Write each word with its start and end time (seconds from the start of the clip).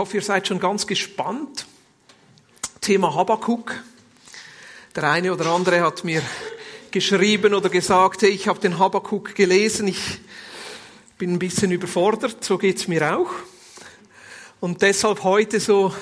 Hoffe, 0.00 0.16
ihr 0.16 0.22
seid 0.22 0.48
schon 0.48 0.58
ganz 0.58 0.86
gespannt. 0.86 1.66
Thema 2.80 3.14
Habakuk. 3.14 3.74
Der 4.96 5.04
eine 5.04 5.30
oder 5.30 5.44
andere 5.52 5.82
hat 5.82 6.04
mir 6.04 6.22
geschrieben 6.90 7.52
oder 7.52 7.68
gesagt, 7.68 8.22
hey, 8.22 8.30
ich 8.30 8.48
habe 8.48 8.58
den 8.60 8.78
Habakuk 8.78 9.34
gelesen, 9.34 9.88
ich 9.88 10.00
bin 11.18 11.34
ein 11.34 11.38
bisschen 11.38 11.70
überfordert, 11.70 12.42
so 12.42 12.56
geht's 12.56 12.88
mir 12.88 13.14
auch. 13.14 13.28
Und 14.58 14.80
deshalb 14.80 15.22
heute 15.22 15.60
so 15.60 15.94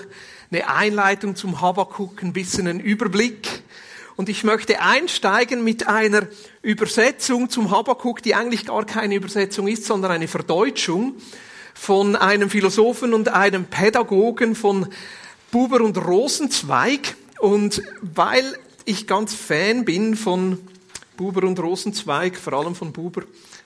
eine 0.53 0.69
Einleitung 0.69 1.35
zum 1.35 1.61
Habakuk, 1.61 2.23
ein 2.23 2.33
bisschen 2.33 2.69
ein 2.69 2.79
Überblick. 2.79 3.65
Und 4.15 4.29
ich 4.29 4.45
möchte 4.45 4.81
einsteigen 4.81 5.65
mit 5.65 5.89
einer 5.89 6.29
Übersetzung 6.63 7.51
zum 7.51 7.73
Habakuk, 7.73 8.23
die 8.23 8.37
eigentlich 8.37 8.67
gar 8.67 8.87
keine 8.87 9.17
Übersetzung 9.17 9.67
ist, 9.67 9.87
sondern 9.87 10.13
eine 10.13 10.29
Verdeutschung 10.29 11.17
von 11.79 12.17
einem 12.17 12.51
Philosophen 12.51 13.15
und 13.15 13.29
einem 13.29 13.65
Pädagogen 13.65 14.55
von 14.55 14.89
Buber 15.51 15.81
und 15.81 15.97
Rosenzweig. 15.97 17.15
Und 17.39 17.83
weil 18.03 18.59
ich 18.85 19.07
ganz 19.07 19.33
Fan 19.33 19.85
bin 19.85 20.17
von 20.17 20.59
Buber 21.17 21.47
und 21.47 21.59
Rosenzweig, 21.61 22.37
vor 22.37 22.53
allem 22.55 22.75
von 22.75 22.93
Buber, 22.93 23.23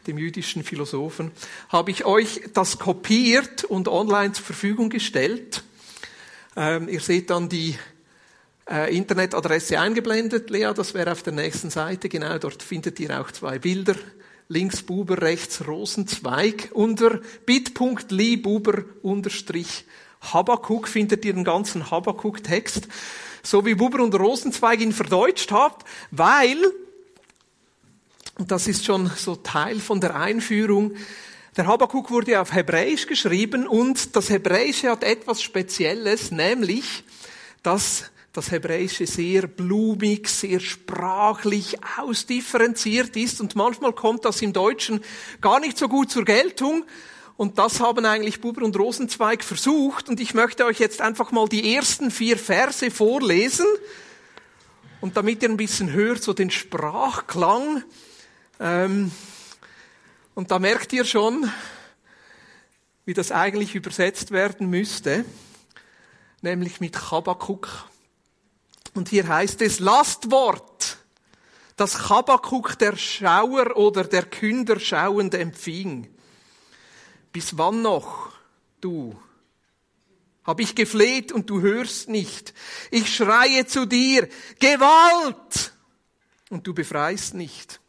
dem 0.07 0.19
jüdischen 0.19 0.63
Philosophen, 0.63 1.33
habe 1.71 1.91
ich 1.91 2.05
euch 2.05 2.43
das 2.53 2.79
kopiert 2.79 3.65
und 3.65 3.89
online 3.89 4.33
zur 4.33 4.45
Verfügung 4.45 4.91
gestellt. 4.91 5.65
Ähm, 6.55 6.89
ihr 6.89 7.01
seht 7.01 7.31
dann 7.31 7.49
die 7.49 7.77
äh, 8.71 8.95
Internetadresse 8.95 9.81
eingeblendet, 9.81 10.51
Lea, 10.51 10.73
das 10.77 10.93
wäre 10.95 11.13
auf 11.13 11.23
der 11.23 11.33
nächsten 11.33 11.71
Seite, 11.71 12.09
genau, 12.09 12.37
dort 12.39 12.63
findet 12.63 13.01
ihr 13.01 13.21
auch 13.21 13.31
zwei 13.33 13.59
Bilder 13.59 13.95
links 14.49 14.83
Buber, 14.83 15.23
rechts 15.23 15.67
Rosenzweig. 15.67 16.71
Unter 16.73 17.21
bit.ly 17.47 18.37
Buber 18.37 18.85
unterstrich 19.03 19.85
Habakuk 20.21 20.89
findet 20.89 21.25
ihr 21.25 21.33
den 21.33 21.45
ganzen 21.45 21.91
Habakuk-Text, 21.91 22.89
so 23.43 23.67
wie 23.67 23.75
Buber 23.75 24.03
und 24.03 24.15
Rosenzweig 24.15 24.81
ihn 24.81 24.93
verdeutscht 24.93 25.51
habt, 25.51 25.87
weil, 26.11 26.59
und 28.39 28.51
das 28.51 28.69
ist 28.69 28.85
schon 28.85 29.11
so 29.17 29.35
Teil 29.37 29.81
von 29.81 30.01
der 30.01 30.15
Einführung, 30.15 30.95
der 31.57 31.67
Habakuk 31.67 32.11
wurde 32.11 32.41
auf 32.41 32.53
Hebräisch 32.55 33.07
geschrieben 33.07 33.67
und 33.67 34.17
das 34.17 34.31
Hebräische 34.31 34.91
hat 34.91 35.05
etwas 35.05 35.43
Spezielles, 35.43 36.31
nämlich, 36.31 37.05
dass 37.63 38.12
das 38.33 38.51
Hebräische 38.51 39.07
sehr 39.07 39.47
blumig, 39.47 40.29
sehr 40.29 40.61
sprachlich 40.61 41.77
ausdifferenziert 41.99 43.15
ist 43.17 43.41
und 43.43 43.57
manchmal 43.57 43.93
kommt 43.93 44.25
das 44.25 44.41
im 44.41 44.55
Deutschen 44.55 45.05
gar 45.43 45.61
nicht 45.61 45.77
so 45.77 45.87
gut 45.89 46.11
zur 46.11 46.25
Geltung. 46.25 46.85
Und 47.37 47.59
das 47.59 47.81
haben 47.81 48.05
eigentlich 48.07 48.41
Buber 48.41 48.63
und 48.63 48.79
Rosenzweig 48.79 49.43
versucht. 49.43 50.09
Und 50.09 50.21
ich 50.21 50.33
möchte 50.33 50.65
euch 50.65 50.79
jetzt 50.79 51.01
einfach 51.01 51.33
mal 51.33 51.49
die 51.49 51.75
ersten 51.75 52.11
vier 52.11 52.39
Verse 52.39 52.91
vorlesen. 52.91 53.67
Und 55.01 55.17
damit 55.17 55.43
ihr 55.43 55.49
ein 55.49 55.57
bisschen 55.57 55.93
hört, 55.93 56.23
so 56.23 56.33
den 56.33 56.51
Sprachklang. 56.51 57.83
Ähm, 58.61 59.11
und 60.35 60.51
da 60.51 60.59
merkt 60.59 60.93
ihr 60.93 61.05
schon, 61.05 61.51
wie 63.05 63.15
das 63.15 63.33
eigentlich 63.33 63.75
übersetzt 63.75 64.31
werden 64.31 64.71
müsste. 64.71 65.25
Nämlich 66.43 66.81
mit 66.81 66.97
Chabakuk 66.97 67.89
und 68.95 69.09
hier 69.09 69.27
heißt 69.27 69.63
es 69.63 69.81
Lastwort, 69.81 70.99
das 71.77 72.09
Chabakuk 72.09 72.79
der 72.79 72.97
Schauer 72.97 73.77
oder 73.77 74.05
der 74.05 74.25
Künder 74.25 74.79
schauend 74.79 75.35
empfing. 75.35 76.09
Bis 77.33 77.57
wann 77.57 77.83
noch, 77.83 78.33
du? 78.81 79.19
Hab 80.45 80.61
ich 80.61 80.75
gefleht 80.75 81.33
und 81.33 81.49
du 81.49 81.61
hörst 81.61 82.09
nicht. 82.09 82.53
Ich 82.91 83.15
schreie 83.15 83.67
zu 83.67 83.87
dir, 83.87 84.29
Gewalt! 84.59 85.73
Und 86.51 86.67
du 86.67 86.75
befreist 86.75 87.35
nicht. 87.35 87.81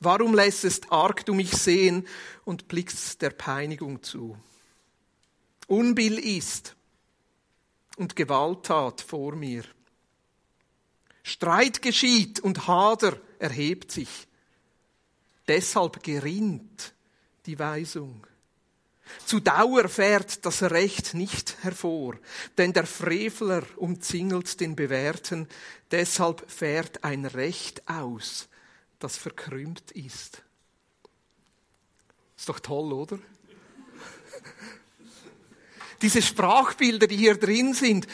Warum 0.00 0.34
lässest 0.34 0.92
arg 0.92 1.24
du 1.24 1.34
mich 1.34 1.52
sehen 1.52 2.06
und 2.44 2.68
blickst 2.68 3.22
der 3.22 3.30
Peinigung 3.30 4.02
zu? 4.02 4.36
Unbill 5.66 6.18
ist, 6.18 6.76
und 7.98 8.16
Gewalttat 8.16 9.00
vor 9.00 9.34
mir. 9.34 9.64
Streit 11.22 11.82
geschieht 11.82 12.40
und 12.40 12.66
Hader 12.66 13.20
erhebt 13.38 13.92
sich. 13.92 14.28
Deshalb 15.46 16.02
gerinnt 16.02 16.94
die 17.46 17.58
Weisung. 17.58 18.26
Zu 19.24 19.40
Dauer 19.40 19.88
fährt 19.88 20.44
das 20.44 20.62
Recht 20.62 21.14
nicht 21.14 21.56
hervor, 21.62 22.18
denn 22.58 22.72
der 22.72 22.86
Frevler 22.86 23.64
umzingelt 23.76 24.60
den 24.60 24.76
Bewährten, 24.76 25.48
deshalb 25.90 26.50
fährt 26.50 27.04
ein 27.04 27.24
Recht 27.24 27.88
aus, 27.88 28.48
das 28.98 29.16
verkrümmt 29.16 29.90
ist. 29.92 30.42
Ist 32.36 32.48
doch 32.48 32.60
toll, 32.60 32.92
oder? 32.92 33.18
Diese 36.02 36.22
Sprachbilder, 36.22 37.06
die 37.06 37.16
hier 37.16 37.36
drin 37.36 37.74
sind, 37.74 38.06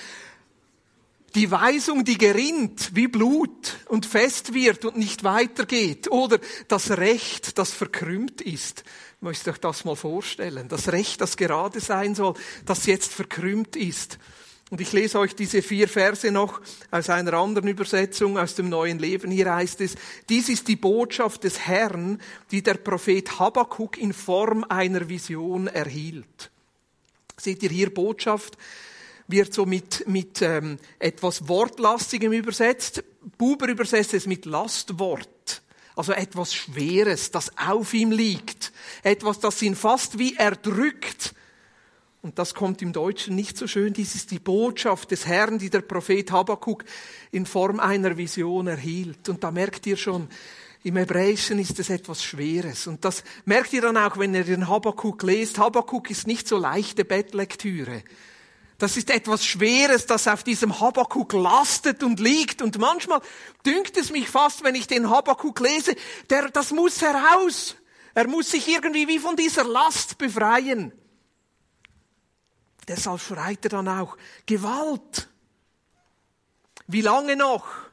die 1.34 1.50
Weisung, 1.50 2.04
die 2.04 2.16
gerinnt 2.16 2.94
wie 2.94 3.08
Blut 3.08 3.78
und 3.86 4.06
fest 4.06 4.54
wird 4.54 4.84
und 4.84 4.96
nicht 4.96 5.24
weitergeht. 5.24 6.10
Oder 6.10 6.38
das 6.68 6.92
Recht, 6.92 7.58
das 7.58 7.72
verkrümmt 7.72 8.40
ist. 8.40 8.84
Müsst 9.20 9.46
ihr 9.46 9.52
euch 9.52 9.58
das 9.58 9.84
mal 9.84 9.96
vorstellen. 9.96 10.68
Das 10.68 10.92
Recht, 10.92 11.20
das 11.20 11.36
gerade 11.36 11.80
sein 11.80 12.14
soll, 12.14 12.34
das 12.66 12.86
jetzt 12.86 13.12
verkrümmt 13.12 13.74
ist. 13.74 14.18
Und 14.70 14.80
ich 14.80 14.92
lese 14.92 15.18
euch 15.18 15.34
diese 15.34 15.60
vier 15.60 15.88
Verse 15.88 16.30
noch 16.30 16.60
aus 16.90 17.10
einer 17.10 17.34
anderen 17.34 17.68
Übersetzung, 17.68 18.38
aus 18.38 18.54
dem 18.54 18.68
neuen 18.68 18.98
Leben. 18.98 19.30
Hier 19.30 19.54
heißt 19.54 19.80
es, 19.80 19.94
dies 20.28 20.48
ist 20.48 20.68
die 20.68 20.76
Botschaft 20.76 21.44
des 21.44 21.60
Herrn, 21.60 22.20
die 22.50 22.62
der 22.62 22.74
Prophet 22.74 23.38
Habakkuk 23.38 23.98
in 23.98 24.12
Form 24.12 24.64
einer 24.68 25.08
Vision 25.08 25.66
erhielt. 25.66 26.50
Seht 27.36 27.62
ihr 27.62 27.70
hier 27.70 27.92
Botschaft? 27.92 28.56
wird 29.26 29.54
so 29.54 29.66
mit, 29.66 30.06
mit 30.06 30.42
ähm, 30.42 30.78
etwas 30.98 31.48
Wortlastigem 31.48 32.32
übersetzt. 32.32 33.02
Buber 33.38 33.68
übersetzt 33.68 34.14
es 34.14 34.26
mit 34.26 34.44
Lastwort. 34.44 35.62
Also 35.96 36.12
etwas 36.12 36.52
Schweres, 36.52 37.30
das 37.30 37.56
auf 37.56 37.94
ihm 37.94 38.10
liegt. 38.10 38.72
Etwas, 39.02 39.38
das 39.38 39.62
ihn 39.62 39.76
fast 39.76 40.18
wie 40.18 40.34
erdrückt. 40.36 41.34
Und 42.20 42.38
das 42.38 42.54
kommt 42.54 42.82
im 42.82 42.92
Deutschen 42.92 43.36
nicht 43.36 43.56
so 43.56 43.66
schön. 43.66 43.92
Dies 43.92 44.14
ist 44.14 44.30
die 44.30 44.38
Botschaft 44.38 45.10
des 45.10 45.26
Herrn, 45.26 45.58
die 45.58 45.70
der 45.70 45.82
Prophet 45.82 46.30
Habakkuk 46.32 46.84
in 47.30 47.46
Form 47.46 47.80
einer 47.80 48.16
Vision 48.16 48.66
erhielt. 48.66 49.28
Und 49.28 49.44
da 49.44 49.50
merkt 49.50 49.86
ihr 49.86 49.96
schon, 49.96 50.28
im 50.84 50.96
Hebräischen 50.96 51.58
ist 51.58 51.78
es 51.78 51.88
etwas 51.88 52.22
Schweres. 52.22 52.86
Und 52.86 53.06
das 53.06 53.24
merkt 53.46 53.72
ihr 53.72 53.80
dann 53.80 53.96
auch, 53.96 54.18
wenn 54.18 54.34
ihr 54.34 54.44
den 54.44 54.68
Habakkuk 54.68 55.22
lest. 55.22 55.58
Habakkuk 55.58 56.10
ist 56.10 56.26
nicht 56.26 56.46
so 56.46 56.58
leichte 56.58 57.06
Bettlektüre. 57.06 58.04
Das 58.76 58.98
ist 58.98 59.08
etwas 59.08 59.46
Schweres, 59.46 60.04
das 60.04 60.28
auf 60.28 60.44
diesem 60.44 60.78
Habakkuk 60.78 61.32
lastet 61.32 62.02
und 62.02 62.20
liegt. 62.20 62.60
Und 62.60 62.78
manchmal 62.78 63.22
dünkt 63.64 63.96
es 63.96 64.10
mich 64.10 64.28
fast, 64.28 64.62
wenn 64.62 64.74
ich 64.74 64.86
den 64.86 65.08
Habakkuk 65.08 65.58
lese, 65.60 65.96
der, 66.28 66.50
das 66.50 66.70
muss 66.70 67.00
heraus. 67.00 67.76
Er 68.12 68.28
muss 68.28 68.50
sich 68.50 68.68
irgendwie 68.68 69.08
wie 69.08 69.18
von 69.18 69.36
dieser 69.36 69.64
Last 69.64 70.18
befreien. 70.18 70.92
Deshalb 72.86 73.20
schreit 73.20 73.64
er 73.64 73.70
dann 73.70 73.88
auch, 73.88 74.18
Gewalt. 74.44 75.30
Wie 76.86 77.00
lange 77.00 77.36
noch? 77.36 77.83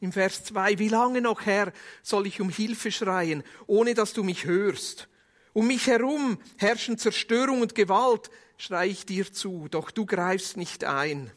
Im 0.00 0.12
Vers 0.12 0.44
2, 0.44 0.78
wie 0.78 0.88
lange 0.88 1.20
noch, 1.20 1.46
Herr, 1.46 1.72
soll 2.02 2.26
ich 2.26 2.40
um 2.40 2.50
Hilfe 2.50 2.92
schreien, 2.92 3.42
ohne 3.66 3.94
dass 3.94 4.12
du 4.12 4.22
mich 4.22 4.44
hörst? 4.44 5.08
Um 5.52 5.66
mich 5.66 5.86
herum 5.86 6.38
herrschen 6.56 6.98
Zerstörung 6.98 7.62
und 7.62 7.74
Gewalt, 7.74 8.30
schrei 8.56 8.88
ich 8.88 9.06
dir 9.06 9.32
zu, 9.32 9.66
doch 9.70 9.90
du 9.90 10.06
greifst 10.06 10.56
nicht 10.56 10.84
ein. 10.84 11.32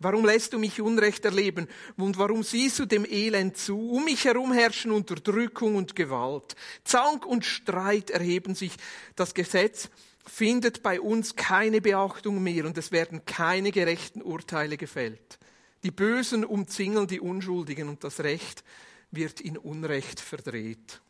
Warum 0.00 0.24
lässt 0.24 0.52
du 0.52 0.60
mich 0.60 0.80
Unrecht 0.80 1.24
erleben 1.24 1.66
und 1.96 2.18
warum 2.18 2.44
siehst 2.44 2.78
du 2.78 2.86
dem 2.86 3.04
Elend 3.04 3.56
zu? 3.56 3.90
Um 3.90 4.04
mich 4.04 4.24
herum 4.24 4.52
herrschen 4.52 4.92
Unterdrückung 4.92 5.74
und 5.74 5.96
Gewalt. 5.96 6.54
Zank 6.84 7.26
und 7.26 7.44
Streit 7.44 8.10
erheben 8.10 8.54
sich. 8.54 8.72
Das 9.16 9.34
Gesetz 9.34 9.88
findet 10.24 10.84
bei 10.84 11.00
uns 11.00 11.34
keine 11.34 11.80
Beachtung 11.80 12.40
mehr 12.42 12.64
und 12.64 12.78
es 12.78 12.92
werden 12.92 13.24
keine 13.24 13.72
gerechten 13.72 14.22
Urteile 14.22 14.76
gefällt. 14.76 15.38
Die 15.82 15.90
Bösen 15.90 16.44
umzingeln 16.44 17.06
die 17.06 17.20
Unschuldigen 17.20 17.88
und 17.88 18.02
das 18.02 18.20
Recht 18.20 18.64
wird 19.10 19.40
in 19.40 19.56
Unrecht 19.56 20.20
verdreht. 20.20 21.00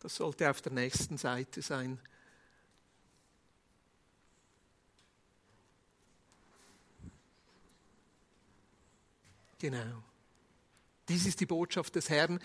Das 0.00 0.16
sollte 0.16 0.50
auf 0.50 0.60
der 0.62 0.72
nächsten 0.72 1.18
Seite 1.18 1.62
sein. 1.62 1.98
Genau. 9.58 10.02
Dies 11.08 11.26
ist 11.26 11.40
die 11.40 11.46
Botschaft 11.46 11.94
des 11.96 12.08
Herrn, 12.08 12.40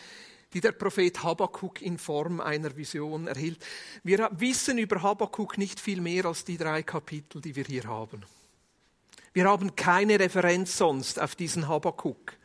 die 0.54 0.60
der 0.60 0.74
Prophet 0.74 1.24
Habakkuk 1.24 1.82
in 1.82 1.98
Form 1.98 2.42
einer 2.42 2.76
Vision 2.76 3.28
erhielt. 3.28 3.64
Wir 4.04 4.30
wissen 4.34 4.78
über 4.78 5.02
Habakkuk 5.02 5.58
nicht 5.58 5.80
viel 5.80 6.02
mehr 6.02 6.26
als 6.26 6.44
die 6.44 6.58
drei 6.58 6.84
Kapitel, 6.84 7.42
die 7.42 7.56
wir 7.56 7.64
hier 7.64 7.86
haben. 7.86 8.24
Wir 9.36 9.50
haben 9.50 9.76
keine 9.76 10.18
Referenz 10.18 10.78
sonst 10.78 11.22
auf 11.22 11.36
diesen 11.36 11.68
Habakkuk. 11.68 12.38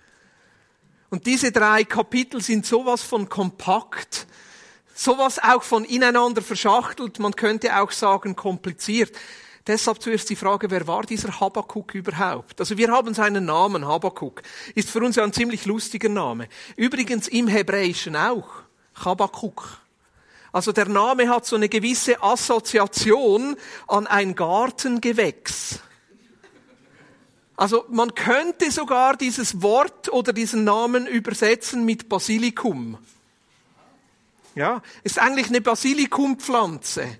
Und 1.09 1.25
diese 1.25 1.53
drei 1.53 1.85
Kapitel 1.85 2.41
sind 2.41 2.67
sowas 2.67 3.05
von 3.05 3.29
kompakt, 3.29 4.27
sowas 4.93 5.39
auch 5.39 5.63
von 5.63 5.85
ineinander 5.85 6.43
verschachtelt, 6.43 7.21
man 7.21 7.37
könnte 7.37 7.81
auch 7.81 7.93
sagen 7.93 8.35
kompliziert. 8.35 9.17
Deshalb 9.69 10.03
zuerst 10.03 10.29
die 10.31 10.37
Frage, 10.37 10.69
wer 10.69 10.85
war 10.89 11.05
dieser 11.05 11.39
Habakuk 11.39 11.95
überhaupt? 11.95 12.59
Also 12.59 12.77
wir 12.77 12.91
haben 12.91 13.15
seinen 13.15 13.45
Namen, 13.45 13.87
Habakuk. 13.87 14.43
Ist 14.75 14.91
für 14.91 14.99
uns 14.99 15.15
ja 15.15 15.23
ein 15.23 15.33
ziemlich 15.33 15.67
lustiger 15.67 16.09
Name. 16.09 16.49
Übrigens 16.75 17.29
im 17.29 17.47
Hebräischen 17.47 18.17
auch. 18.17 18.49
Habakuk. 18.97 19.79
Also 20.51 20.73
der 20.73 20.89
Name 20.89 21.29
hat 21.29 21.47
so 21.47 21.55
eine 21.55 21.69
gewisse 21.69 22.21
Assoziation 22.21 23.55
an 23.87 24.09
ein 24.09 24.35
Gartengewächs. 24.35 25.79
Also 27.61 27.85
man 27.91 28.15
könnte 28.15 28.71
sogar 28.71 29.19
dieses 29.19 29.61
Wort 29.61 30.11
oder 30.11 30.33
diesen 30.33 30.65
Namen 30.65 31.07
übersetzen 31.07 31.85
mit 31.85 32.09
Basilikum. 32.09 32.97
Ja, 34.55 34.83
ist 35.05 35.19
eigentlich 35.19 35.49
eine 35.49 35.61
Basilikumpflanze 35.61 37.19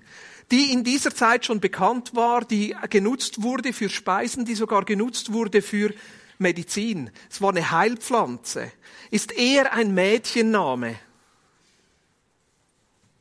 die 0.51 0.73
in 0.73 0.83
dieser 0.83 1.15
Zeit 1.15 1.45
schon 1.45 1.61
bekannt 1.61 2.15
war, 2.17 2.45
die 2.45 2.75
genutzt 2.89 3.43
wurde 3.43 3.73
für 3.73 3.89
Speisen, 3.89 4.45
die 4.45 4.57
sogar 4.57 4.85
genutzt 4.85 5.33
wurde 5.33 5.63
für 5.63 5.95
Medizin. 6.39 7.11
Es 7.31 7.41
war 7.41 7.51
eine 7.51 7.71
Heilpflanze. 7.71 8.73
Ist 9.13 9.31
eher 9.31 9.73
ein 9.73 9.95
Mädchenname. 9.95 10.97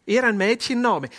Eher 0.08 0.24
ein 0.24 0.38
Mädchenname. 0.38 1.10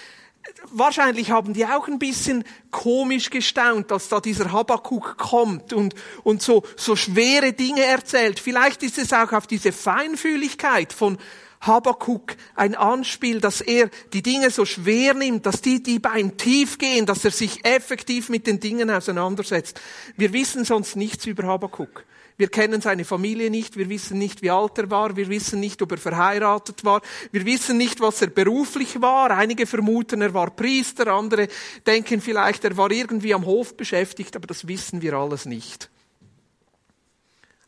Wahrscheinlich 0.72 1.30
haben 1.30 1.52
die 1.52 1.66
auch 1.66 1.88
ein 1.88 1.98
bisschen 1.98 2.44
komisch 2.70 3.30
gestaunt, 3.30 3.90
dass 3.90 4.08
da 4.08 4.20
dieser 4.20 4.52
Habakuk 4.52 5.16
kommt 5.16 5.72
und, 5.72 5.94
und 6.22 6.42
so, 6.42 6.62
so 6.76 6.96
schwere 6.96 7.52
Dinge 7.52 7.84
erzählt. 7.84 8.40
Vielleicht 8.40 8.82
ist 8.82 8.98
es 8.98 9.12
auch 9.12 9.32
auf 9.32 9.46
diese 9.46 9.72
Feinfühligkeit 9.72 10.92
von 10.92 11.18
Habakuk 11.60 12.36
ein 12.54 12.74
Anspiel, 12.74 13.40
dass 13.40 13.60
er 13.60 13.90
die 14.12 14.22
Dinge 14.22 14.50
so 14.50 14.64
schwer 14.64 15.12
nimmt, 15.14 15.44
dass 15.44 15.60
die, 15.60 15.82
die 15.82 15.98
bei 15.98 16.18
ihm 16.18 16.36
tief 16.36 16.78
gehen, 16.78 17.04
dass 17.04 17.24
er 17.24 17.32
sich 17.32 17.64
effektiv 17.64 18.30
mit 18.30 18.46
den 18.46 18.60
Dingen 18.60 18.90
auseinandersetzt. 18.90 19.80
Wir 20.16 20.32
wissen 20.32 20.64
sonst 20.64 20.96
nichts 20.96 21.26
über 21.26 21.44
Habakuk. 21.44 22.04
Wir 22.40 22.48
kennen 22.48 22.80
seine 22.80 23.04
Familie 23.04 23.50
nicht, 23.50 23.76
wir 23.76 23.90
wissen 23.90 24.16
nicht, 24.16 24.40
wie 24.40 24.50
alt 24.50 24.78
er 24.78 24.90
war, 24.90 25.14
wir 25.14 25.28
wissen 25.28 25.60
nicht, 25.60 25.82
ob 25.82 25.92
er 25.92 25.98
verheiratet 25.98 26.86
war, 26.86 27.02
wir 27.32 27.44
wissen 27.44 27.76
nicht, 27.76 28.00
was 28.00 28.22
er 28.22 28.28
beruflich 28.28 29.02
war. 29.02 29.30
Einige 29.30 29.66
vermuten, 29.66 30.22
er 30.22 30.32
war 30.32 30.50
Priester, 30.50 31.08
andere 31.08 31.48
denken 31.86 32.22
vielleicht, 32.22 32.64
er 32.64 32.78
war 32.78 32.90
irgendwie 32.90 33.34
am 33.34 33.44
Hof 33.44 33.76
beschäftigt, 33.76 34.36
aber 34.36 34.46
das 34.46 34.66
wissen 34.66 35.02
wir 35.02 35.12
alles 35.12 35.44
nicht. 35.44 35.90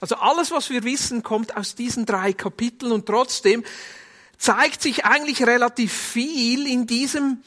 Also 0.00 0.14
alles, 0.14 0.50
was 0.50 0.70
wir 0.70 0.84
wissen, 0.84 1.22
kommt 1.22 1.54
aus 1.54 1.74
diesen 1.74 2.06
drei 2.06 2.32
Kapiteln 2.32 2.92
und 2.92 3.04
trotzdem 3.04 3.64
zeigt 4.38 4.80
sich 4.80 5.04
eigentlich 5.04 5.46
relativ 5.46 5.92
viel 5.92 6.66
in 6.66 6.86
diesem 6.86 7.42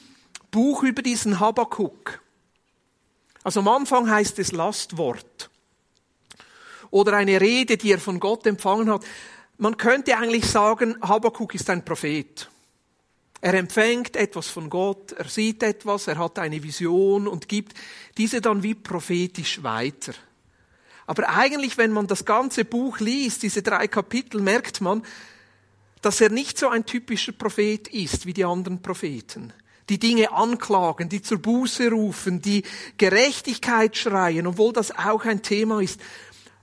Buch 0.52 0.84
über 0.84 1.02
diesen 1.02 1.40
Habakuk. 1.40 2.22
Also 3.44 3.62
am 3.62 3.68
Anfang 3.68 4.12
heißt 4.12 4.38
es 4.38 4.52
Lastwort 4.52 5.50
oder 6.96 7.18
eine 7.18 7.42
Rede, 7.42 7.76
die 7.76 7.92
er 7.92 8.00
von 8.00 8.22
Gott 8.22 8.48
empfangen 8.48 8.90
hat. 8.90 9.04
Man 9.58 9.76
könnte 9.76 10.18
eigentlich 10.18 10.46
sagen, 10.46 10.96
Habakuk 11.02 11.54
ist 11.54 11.70
ein 11.70 11.84
Prophet. 11.84 12.50
Er 13.42 13.54
empfängt 13.56 14.16
etwas 14.16 14.48
von 14.48 14.70
Gott, 14.70 15.12
er 15.12 15.28
sieht 15.28 15.62
etwas, 15.62 16.08
er 16.08 16.18
hat 16.18 16.40
eine 16.40 16.64
Vision 16.64 17.28
und 17.28 17.50
gibt 17.50 17.74
diese 18.18 18.40
dann 18.40 18.64
wie 18.64 18.76
prophetisch 18.76 19.62
weiter. 19.62 20.14
Aber 21.06 21.28
eigentlich, 21.28 21.78
wenn 21.78 21.92
man 21.92 22.08
das 22.08 22.24
ganze 22.24 22.64
Buch 22.64 23.02
liest, 23.02 23.44
diese 23.44 23.62
drei 23.62 23.90
Kapitel, 23.90 24.40
merkt 24.40 24.80
man, 24.80 25.04
dass 26.02 26.22
er 26.22 26.30
nicht 26.30 26.58
so 26.58 26.70
ein 26.70 26.86
typischer 26.86 27.34
Prophet 27.34 27.90
ist 27.90 28.26
wie 28.26 28.34
die 28.34 28.46
anderen 28.46 28.82
Propheten. 28.82 29.52
Die 29.90 30.00
Dinge 30.00 30.32
anklagen, 30.32 31.10
die 31.10 31.22
zur 31.22 31.40
Buße 31.40 31.92
rufen, 31.92 32.42
die 32.42 32.64
Gerechtigkeit 32.98 33.98
schreien, 33.98 34.48
obwohl 34.48 34.72
das 34.72 34.98
auch 34.98 35.26
ein 35.26 35.42
Thema 35.42 35.82
ist. 35.82 36.00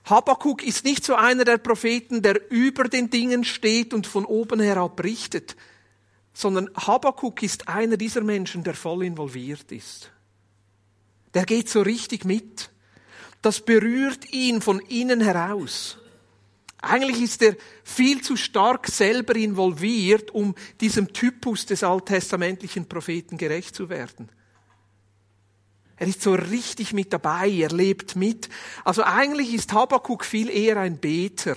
Habakkuk 0.05 0.63
ist 0.63 0.83
nicht 0.83 1.03
so 1.05 1.15
einer 1.15 1.45
der 1.45 1.57
Propheten, 1.57 2.21
der 2.21 2.51
über 2.51 2.85
den 2.85 3.09
Dingen 3.09 3.43
steht 3.43 3.93
und 3.93 4.05
von 4.05 4.25
oben 4.25 4.59
herab 4.59 5.01
richtet, 5.03 5.55
sondern 6.33 6.69
Habakkuk 6.75 7.41
ist 7.43 7.67
einer 7.67 7.95
dieser 7.97 8.21
Menschen, 8.21 8.63
der 8.63 8.73
voll 8.73 9.05
involviert 9.05 9.71
ist. 9.71 10.11
Der 11.33 11.45
geht 11.45 11.69
so 11.69 11.81
richtig 11.81 12.25
mit 12.25 12.69
das 13.43 13.59
berührt 13.59 14.31
ihn 14.31 14.61
von 14.61 14.79
innen 14.79 15.21
heraus. 15.21 15.99
Eigentlich 16.81 17.21
ist 17.21 17.41
er 17.41 17.55
viel 17.83 18.21
zu 18.21 18.37
stark 18.37 18.87
selber 18.87 19.35
involviert, 19.35 20.31
um 20.31 20.55
diesem 20.79 21.11
Typus 21.13 21.65
des 21.65 21.83
alttestamentlichen 21.83 22.87
Propheten 22.87 23.37
gerecht 23.37 23.75
zu 23.75 23.89
werden. 23.89 24.29
Er 25.97 26.07
ist 26.07 26.21
so 26.21 26.33
richtig 26.33 26.93
mit 26.93 27.13
dabei, 27.13 27.49
er 27.49 27.69
lebt 27.69 28.15
mit. 28.15 28.49
Also 28.83 29.03
eigentlich 29.03 29.53
ist 29.53 29.73
Habakkuk 29.73 30.25
viel 30.25 30.49
eher 30.49 30.77
ein 30.77 30.97
Beter. 30.97 31.55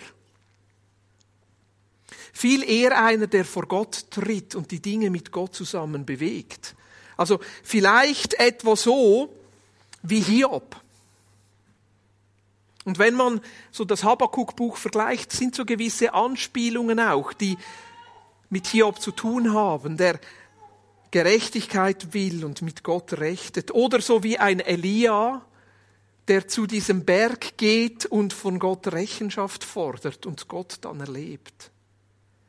Viel 2.32 2.62
eher 2.62 3.02
einer, 3.02 3.26
der 3.26 3.44
vor 3.44 3.66
Gott 3.66 4.10
tritt 4.10 4.54
und 4.54 4.70
die 4.70 4.80
Dinge 4.80 5.10
mit 5.10 5.32
Gott 5.32 5.54
zusammen 5.54 6.04
bewegt. 6.04 6.76
Also 7.16 7.40
vielleicht 7.62 8.34
etwa 8.34 8.76
so 8.76 9.34
wie 10.02 10.20
Hiob. 10.20 10.76
Und 12.84 12.98
wenn 12.98 13.14
man 13.14 13.40
so 13.72 13.84
das 13.84 14.04
Habakkuk-Buch 14.04 14.76
vergleicht, 14.76 15.32
sind 15.32 15.54
so 15.56 15.64
gewisse 15.64 16.14
Anspielungen 16.14 17.00
auch, 17.00 17.32
die 17.32 17.56
mit 18.48 18.68
Hiob 18.68 19.00
zu 19.00 19.10
tun 19.10 19.52
haben, 19.52 19.96
der 19.96 20.20
Gerechtigkeit 21.16 22.12
will 22.12 22.44
und 22.44 22.60
mit 22.60 22.82
Gott 22.82 23.14
rechtet. 23.14 23.70
Oder 23.70 24.02
so 24.02 24.22
wie 24.22 24.36
ein 24.36 24.60
Elia, 24.60 25.40
der 26.28 26.46
zu 26.46 26.66
diesem 26.66 27.06
Berg 27.06 27.56
geht 27.56 28.04
und 28.04 28.34
von 28.34 28.58
Gott 28.58 28.88
Rechenschaft 28.88 29.64
fordert 29.64 30.26
und 30.26 30.46
Gott 30.46 30.76
dann 30.82 31.00
erlebt. 31.00 31.70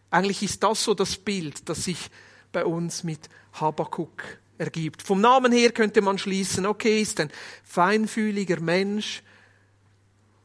Eigentlich 0.10 0.44
ist 0.44 0.64
das 0.64 0.84
so 0.84 0.94
das 0.94 1.16
Bild, 1.16 1.70
das 1.70 1.86
sich 1.86 2.12
bei 2.52 2.66
uns 2.66 3.06
mit 3.06 3.30
Habakkuk 3.54 4.22
ergibt. 4.58 5.02
Vom 5.02 5.22
Namen 5.22 5.54
her 5.54 5.72
könnte 5.72 6.02
man 6.02 6.18
schließen, 6.18 6.66
okay, 6.66 7.02
ist 7.02 7.22
ein 7.22 7.32
feinfühliger 7.64 8.60
Mensch, 8.60 9.24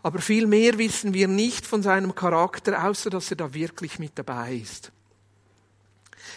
aber 0.04 0.20
viel 0.20 0.46
mehr 0.46 0.78
wissen 0.78 1.12
wir 1.12 1.26
nicht 1.26 1.66
von 1.66 1.82
seinem 1.82 2.14
Charakter, 2.14 2.84
außer 2.84 3.10
dass 3.10 3.30
er 3.30 3.36
da 3.38 3.52
wirklich 3.52 3.98
mit 3.98 4.12
dabei 4.14 4.54
ist. 4.54 4.92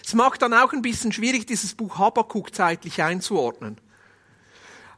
Es 0.03 0.13
macht 0.13 0.41
dann 0.41 0.53
auch 0.53 0.73
ein 0.73 0.81
bisschen 0.81 1.11
schwierig, 1.11 1.45
dieses 1.45 1.75
Buch 1.75 1.97
Habakkuk 1.97 2.53
zeitlich 2.53 3.01
einzuordnen. 3.01 3.77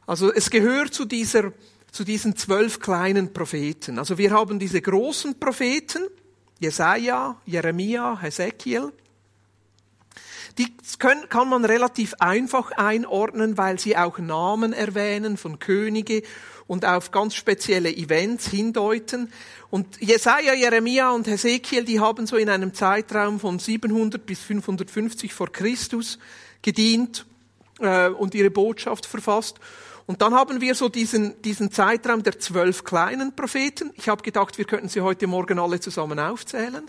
Also 0.06 0.32
es 0.32 0.48
gehört 0.50 0.94
zu 0.94 1.04
dieser, 1.04 1.52
zu 1.92 2.04
diesen 2.04 2.36
zwölf 2.36 2.80
kleinen 2.80 3.32
Propheten. 3.32 3.98
Also 3.98 4.16
wir 4.16 4.30
haben 4.30 4.58
diese 4.58 4.80
großen 4.80 5.38
Propheten, 5.38 6.06
Jesaja, 6.60 7.36
Jeremia, 7.44 8.18
Hesekiel. 8.20 8.92
Die 10.56 10.76
können, 10.98 11.28
kann 11.28 11.48
man 11.48 11.64
relativ 11.64 12.14
einfach 12.18 12.72
einordnen, 12.72 13.58
weil 13.58 13.78
sie 13.78 13.96
auch 13.96 14.18
Namen 14.18 14.72
erwähnen 14.72 15.36
von 15.36 15.58
Könige 15.58 16.22
und 16.68 16.84
auf 16.84 17.10
ganz 17.10 17.34
spezielle 17.34 17.90
Events 17.90 18.46
hindeuten. 18.46 19.32
Und 19.70 20.00
Jesaja, 20.00 20.54
Jeremia 20.54 21.10
und 21.10 21.26
Hesekiel, 21.26 21.84
die 21.84 21.98
haben 21.98 22.26
so 22.28 22.36
in 22.36 22.48
einem 22.48 22.74
Zeitraum 22.74 23.40
von 23.40 23.58
700 23.58 24.24
bis 24.24 24.40
550 24.42 25.34
vor 25.34 25.50
Christus 25.50 26.18
gedient 26.62 27.26
äh, 27.80 28.08
und 28.10 28.34
ihre 28.34 28.50
Botschaft 28.50 29.06
verfasst. 29.06 29.58
Und 30.06 30.22
dann 30.22 30.34
haben 30.34 30.60
wir 30.60 30.74
so 30.74 30.88
diesen, 30.88 31.40
diesen 31.42 31.70
Zeitraum 31.72 32.22
der 32.22 32.38
zwölf 32.38 32.84
kleinen 32.84 33.34
Propheten. 33.34 33.90
Ich 33.94 34.08
habe 34.08 34.22
gedacht, 34.22 34.56
wir 34.56 34.64
könnten 34.64 34.88
sie 34.88 35.00
heute 35.00 35.26
Morgen 35.26 35.58
alle 35.58 35.80
zusammen 35.80 36.18
aufzählen. 36.18 36.84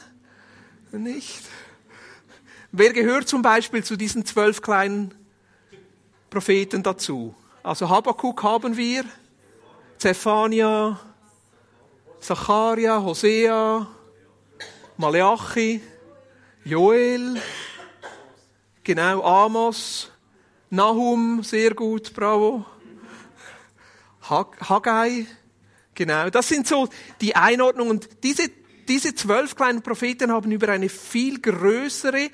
Nicht? 0.91 1.41
Wer 2.71 2.93
gehört 2.93 3.27
zum 3.27 3.41
Beispiel 3.41 3.83
zu 3.83 3.95
diesen 3.95 4.25
zwölf 4.25 4.61
kleinen 4.61 5.13
Propheten 6.29 6.83
dazu? 6.83 7.33
Also 7.63 7.89
Habakkuk 7.89 8.43
haben 8.43 8.77
wir, 8.77 9.03
Zephania, 9.99 10.97
Zacharia, 12.21 13.03
Hosea, 13.03 13.85
Malachi, 14.95 15.81
Joel, 16.63 17.41
genau, 18.81 19.21
Amos, 19.21 20.09
Nahum, 20.69 21.43
sehr 21.43 21.73
gut, 21.73 22.13
bravo. 22.13 22.65
Haggai, 24.21 25.27
genau, 25.93 26.29
das 26.29 26.47
sind 26.47 26.65
so 26.65 26.87
die 27.19 27.35
Einordnungen. 27.35 27.91
Und 27.91 28.23
diese 28.23 28.49
diese 28.89 29.13
zwölf 29.13 29.55
kleinen 29.55 29.83
Propheten 29.83 30.31
haben 30.31 30.51
über 30.51 30.69
eine 30.69 30.89
viel 30.89 31.39
größere 31.39 32.29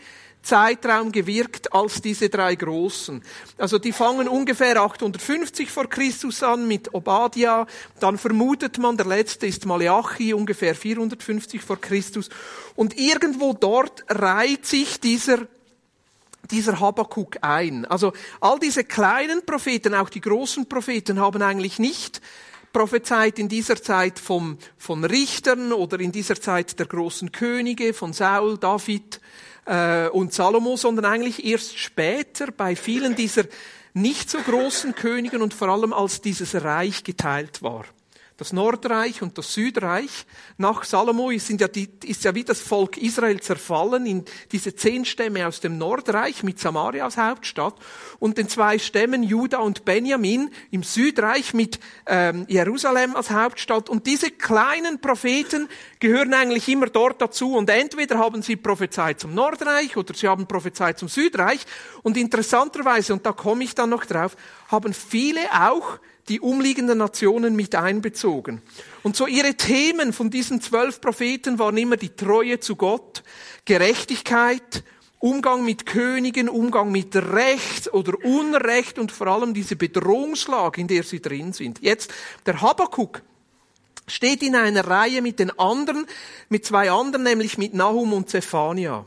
Zeitraum 0.46 1.12
gewirkt 1.12 1.74
als 1.74 2.02
diese 2.02 2.30
drei 2.30 2.56
großen. 2.56 3.22
Also 3.58 3.80
die 3.80 3.92
fangen 3.92 4.28
ungefähr 4.28 4.80
850 4.80 5.70
vor 5.70 5.90
Christus 5.90 6.44
an 6.44 6.68
mit 6.68 6.94
Obadiah, 6.94 7.66
dann 8.00 8.18
vermutet 8.18 8.78
man, 8.78 8.96
der 8.96 9.08
letzte 9.08 9.48
ist 9.48 9.66
Malachi, 9.66 10.34
ungefähr 10.34 10.76
450 10.76 11.62
vor 11.62 11.82
Christus. 11.82 12.30
Und 12.76 12.98
irgendwo 12.98 13.54
dort 13.54 14.04
reiht 14.08 14.66
sich 14.66 15.00
dieser 15.00 15.48
dieser 16.52 16.80
Habakkuk 16.80 17.38
ein. 17.42 17.86
Also 17.86 18.14
all 18.40 18.60
diese 18.60 18.84
kleinen 18.84 19.44
Propheten, 19.48 19.96
auch 19.96 20.12
die 20.12 20.22
großen 20.22 20.70
Propheten 20.70 21.20
haben 21.20 21.42
eigentlich 21.42 21.80
nicht 21.80 22.22
prophezeit 22.72 23.40
in 23.40 23.48
dieser 23.48 23.82
Zeit 23.82 24.20
vom, 24.20 24.58
von 24.78 25.06
Richtern 25.06 25.72
oder 25.72 26.00
in 26.00 26.12
dieser 26.12 26.40
Zeit 26.40 26.78
der 26.78 26.88
großen 26.88 27.32
Könige, 27.32 27.94
von 27.94 28.12
Saul, 28.12 28.58
David, 28.58 29.22
äh, 29.66 30.08
und 30.10 30.34
Salomo, 30.34 30.78
sondern 30.78 31.06
eigentlich 31.06 31.46
erst 31.46 31.78
später 31.78 32.52
bei 32.52 32.76
vielen 32.76 33.16
dieser 33.16 33.44
nicht 33.94 34.30
so 34.30 34.40
großen 34.40 34.94
Königen 34.96 35.42
und 35.42 35.54
vor 35.54 35.70
allem 35.70 35.94
als 35.94 36.22
dieses 36.22 36.64
Reich 36.64 37.04
geteilt 37.04 37.62
war 37.62 37.86
das 38.38 38.52
Nordreich 38.52 39.22
und 39.22 39.38
das 39.38 39.54
Südreich. 39.54 40.26
Nach 40.58 40.84
Salomo 40.84 41.32
sind 41.38 41.62
ja 41.62 41.70
die, 41.70 41.90
ist 42.04 42.26
ja 42.26 42.36
wie 42.36 42.44
das 42.44 42.60
Volk 42.60 42.98
Israel 42.98 43.40
zerfallen 43.40 44.06
in 44.06 44.26
diese 44.52 44.76
zehn 44.76 45.06
Stämme 45.06 45.48
aus 45.48 45.62
dem 45.62 45.78
Nordreich 45.78 46.44
mit 46.44 46.60
Samaria 46.60 47.06
als 47.06 47.18
Hauptstadt 47.18 47.76
und 48.20 48.38
den 48.38 48.50
zwei 48.50 48.78
Stämmen 48.78 49.24
Juda 49.24 49.60
und 49.60 49.86
Benjamin 49.86 50.50
im 50.72 50.84
Südreich 50.84 51.54
mit 51.54 51.80
ähm, 52.08 52.46
Jerusalem 52.50 53.16
als 53.16 53.30
Hauptstadt. 53.30 53.90
Und 53.90 54.06
diese 54.06 54.32
kleinen 54.32 55.00
Propheten 55.00 55.70
gehören 56.00 56.34
eigentlich 56.34 56.68
immer 56.68 56.88
dort 56.88 57.22
dazu 57.22 57.56
und 57.56 57.70
entweder 57.70 58.18
haben 58.18 58.42
sie 58.42 58.58
Prophezeit 58.58 59.20
zum 59.22 59.34
Nordreich 59.34 59.96
oder 59.96 60.14
sie 60.14 60.28
haben 60.28 60.46
Prophezeit 60.46 61.00
zum 61.00 61.08
Südreich. 61.08 61.66
Und 62.04 62.18
interessanterweise, 62.18 63.14
und 63.14 63.26
da 63.26 63.32
komme 63.32 63.64
ich 63.64 63.76
dann 63.76 63.90
noch 63.90 64.06
drauf, 64.06 64.36
haben 64.68 64.94
viele 64.94 65.42
auch 65.52 66.00
die 66.28 66.40
umliegenden 66.40 66.98
Nationen 66.98 67.56
mit 67.56 67.76
einbezogen. 67.76 68.62
Und 69.04 69.16
so 69.16 69.28
ihre 69.28 69.54
Themen 69.54 70.12
von 70.12 70.32
diesen 70.32 70.62
zwölf 70.62 71.00
Propheten 71.02 71.60
waren 71.60 71.78
immer 71.78 71.98
die 71.98 72.16
Treue 72.16 72.60
zu 72.60 72.76
Gott, 72.76 73.24
Gerechtigkeit, 73.66 74.84
Umgang 75.20 75.64
mit 75.64 75.86
Königen, 75.86 76.50
Umgang 76.50 76.92
mit 76.92 77.16
Recht 77.16 77.94
oder 77.94 78.14
Unrecht 78.24 79.00
und 79.00 79.12
vor 79.12 79.28
allem 79.28 79.54
diese 79.54 79.76
Bedrohungslage, 79.76 80.82
in 80.82 80.88
der 80.88 81.04
sie 81.04 81.22
drin 81.22 81.54
sind. 81.54 81.82
Jetzt, 81.82 82.12
der 82.46 82.62
Habakkuk 82.62 83.22
steht 84.08 84.44
in 84.44 84.56
einer 84.56 84.86
Reihe 84.86 85.22
mit 85.22 85.40
den 85.40 85.58
anderen, 85.58 86.06
mit 86.50 86.66
zwei 86.66 86.92
anderen, 86.92 87.24
nämlich 87.24 87.58
mit 87.58 87.74
Nahum 87.74 88.14
und 88.14 88.30
Zephania. 88.30 89.06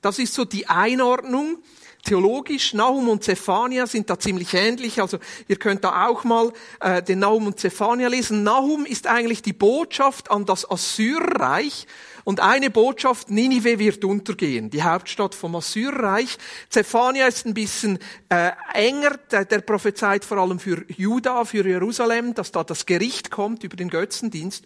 Das 0.00 0.18
ist 0.18 0.34
so 0.34 0.44
die 0.44 0.68
Einordnung 0.68 1.58
theologisch. 2.04 2.74
Nahum 2.74 3.08
und 3.08 3.24
Zephania 3.24 3.86
sind 3.86 4.10
da 4.10 4.18
ziemlich 4.18 4.54
ähnlich. 4.54 5.00
Also 5.00 5.18
ihr 5.46 5.56
könnt 5.56 5.84
da 5.84 6.06
auch 6.06 6.24
mal 6.24 6.52
äh, 6.80 7.02
den 7.02 7.20
Nahum 7.20 7.46
und 7.46 7.60
Zephania 7.60 8.08
lesen. 8.08 8.42
Nahum 8.42 8.86
ist 8.86 9.06
eigentlich 9.06 9.42
die 9.42 9.52
Botschaft 9.52 10.30
an 10.30 10.46
das 10.46 10.70
Assyrreich. 10.70 11.86
Und 12.24 12.40
eine 12.40 12.68
Botschaft, 12.68 13.30
Ninive 13.30 13.78
wird 13.78 14.04
untergehen, 14.04 14.68
die 14.68 14.82
Hauptstadt 14.82 15.34
vom 15.34 15.56
Assyrreich. 15.56 16.36
Zephania 16.68 17.26
ist 17.26 17.46
ein 17.46 17.54
bisschen 17.54 17.98
äh, 18.28 18.50
enger, 18.74 19.16
der, 19.30 19.46
der 19.46 19.60
prophezeit 19.60 20.26
vor 20.26 20.36
allem 20.36 20.58
für 20.58 20.84
Juda, 20.88 21.46
für 21.46 21.66
Jerusalem, 21.66 22.34
dass 22.34 22.52
da 22.52 22.64
das 22.64 22.84
Gericht 22.84 23.30
kommt 23.30 23.64
über 23.64 23.76
den 23.76 23.88
Götzendienst. 23.88 24.64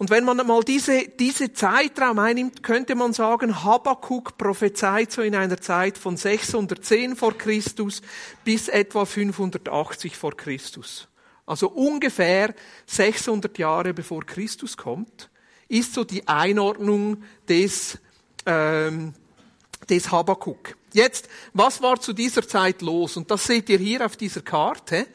Und 0.00 0.08
wenn 0.08 0.24
man 0.24 0.38
mal 0.46 0.62
diese, 0.62 1.08
diese 1.08 1.52
Zeitraum 1.52 2.18
einnimmt, 2.18 2.62
könnte 2.62 2.94
man 2.94 3.12
sagen, 3.12 3.62
Habakkuk 3.62 4.38
prophezeit 4.38 5.12
so 5.12 5.20
in 5.20 5.34
einer 5.34 5.60
Zeit 5.60 5.98
von 5.98 6.16
610 6.16 7.16
vor 7.16 7.36
Christus 7.36 8.00
bis 8.42 8.68
etwa 8.68 9.04
580 9.04 10.16
vor 10.16 10.34
Christus. 10.34 11.06
Also 11.44 11.68
ungefähr 11.68 12.54
600 12.86 13.58
Jahre 13.58 13.92
bevor 13.92 14.24
Christus 14.24 14.74
kommt, 14.78 15.28
ist 15.68 15.92
so 15.92 16.04
die 16.04 16.26
Einordnung 16.26 17.22
des, 17.46 17.98
ähm, 18.46 19.12
des 19.86 20.10
Habakkuk. 20.10 20.76
Jetzt, 20.94 21.28
was 21.52 21.82
war 21.82 22.00
zu 22.00 22.14
dieser 22.14 22.48
Zeit 22.48 22.80
los? 22.80 23.18
Und 23.18 23.30
das 23.30 23.44
seht 23.44 23.68
ihr 23.68 23.78
hier 23.78 24.06
auf 24.06 24.16
dieser 24.16 24.40
Karte. 24.40 25.06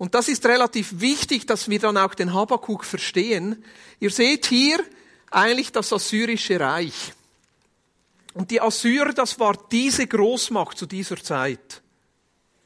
Und 0.00 0.14
das 0.14 0.28
ist 0.28 0.46
relativ 0.46 0.98
wichtig, 1.02 1.46
dass 1.46 1.68
wir 1.68 1.78
dann 1.78 1.98
auch 1.98 2.14
den 2.14 2.32
Habakkuk 2.32 2.86
verstehen. 2.86 3.62
Ihr 3.98 4.08
seht 4.10 4.46
hier 4.46 4.82
eigentlich 5.30 5.72
das 5.72 5.92
assyrische 5.92 6.58
Reich. 6.58 7.12
Und 8.32 8.50
die 8.50 8.62
Assyrer, 8.62 9.12
das 9.12 9.38
war 9.38 9.58
diese 9.70 10.06
Großmacht 10.06 10.78
zu 10.78 10.86
dieser 10.86 11.18
Zeit. 11.18 11.82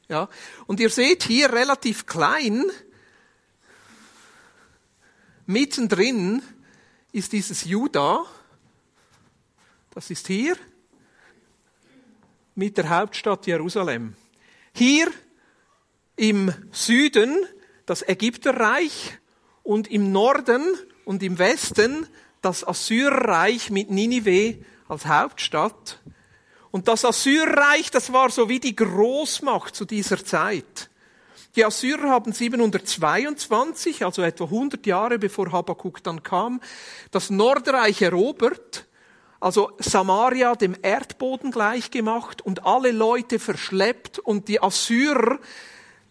Ja. 0.07 0.29
Und 0.67 0.79
ihr 0.79 0.91
seht 0.91 1.25
hier 1.25 1.53
relativ 1.53 2.07
klein, 2.07 2.67
mittendrin 5.45 6.41
ist 7.11 7.33
dieses 7.33 7.65
Juda. 7.65 8.25
Das 9.93 10.09
ist 10.09 10.29
hier 10.29 10.57
mit 12.55 12.77
der 12.77 12.89
Hauptstadt 12.91 13.45
Jerusalem. 13.49 14.15
Hier 14.73 15.11
im 16.17 16.53
Süden 16.71 17.47
das 17.87 18.07
Ägypterreich 18.07 19.19
und 19.63 19.91
im 19.91 20.13
Norden 20.13 20.63
und 21.05 21.23
im 21.23 21.39
Westen 21.39 22.07
das 22.41 22.67
Assyrreich 22.67 23.71
mit 23.71 23.91
Ninive 23.91 24.59
als 24.89 25.07
Hauptstadt. 25.07 26.01
Und 26.71 26.89
das 26.89 27.05
Assyrreich, 27.05 27.91
das 27.91 28.13
war 28.13 28.31
so 28.31 28.49
wie 28.49 28.61
die 28.61 28.75
Großmacht 28.77 29.75
zu 29.75 29.85
dieser 29.85 30.25
Zeit. 30.25 30.91
Die 31.57 31.65
Assyrer 31.65 32.11
haben 32.11 32.33
722, 32.33 34.05
also 34.05 34.23
etwa 34.23 34.45
100 34.45 34.85
Jahre 34.87 35.19
bevor 35.19 35.53
Habakkuk 35.53 36.03
dann 36.03 36.23
kam, 36.23 36.61
das 37.13 37.31
Nordreich 37.31 38.03
erobert, 38.03 38.87
also 39.39 39.71
Samaria 39.79 40.57
dem 40.57 40.75
Erdboden 40.83 41.53
gleichgemacht 41.53 42.43
und 42.43 42.67
alle 42.67 42.91
Leute 42.91 43.39
verschleppt 43.39 44.19
und 44.19 44.49
die 44.49 44.61
Assyrer 44.61 45.39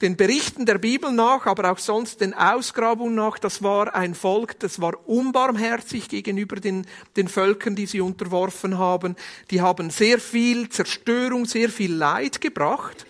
den 0.03 0.17
Berichten 0.17 0.65
der 0.65 0.79
Bibel 0.79 1.13
nach, 1.13 1.45
aber 1.45 1.71
auch 1.71 1.77
sonst 1.77 2.19
den 2.19 2.33
Ausgrabungen 2.33 3.15
nach, 3.15 3.39
das 3.39 3.63
war 3.63 3.95
ein 3.95 4.15
Volk, 4.15 4.59
das 4.59 4.81
war 4.81 5.07
unbarmherzig 5.07 6.09
gegenüber 6.09 6.57
den, 6.57 6.85
den 7.15 7.29
Völkern, 7.29 7.75
die 7.75 7.85
sie 7.85 8.01
unterworfen 8.01 8.77
haben. 8.77 9.15
Die 9.49 9.61
haben 9.61 9.89
sehr 9.89 10.19
viel 10.19 10.67
Zerstörung, 10.67 11.45
sehr 11.45 11.69
viel 11.69 11.93
Leid 11.93 12.41
gebracht. 12.41 13.05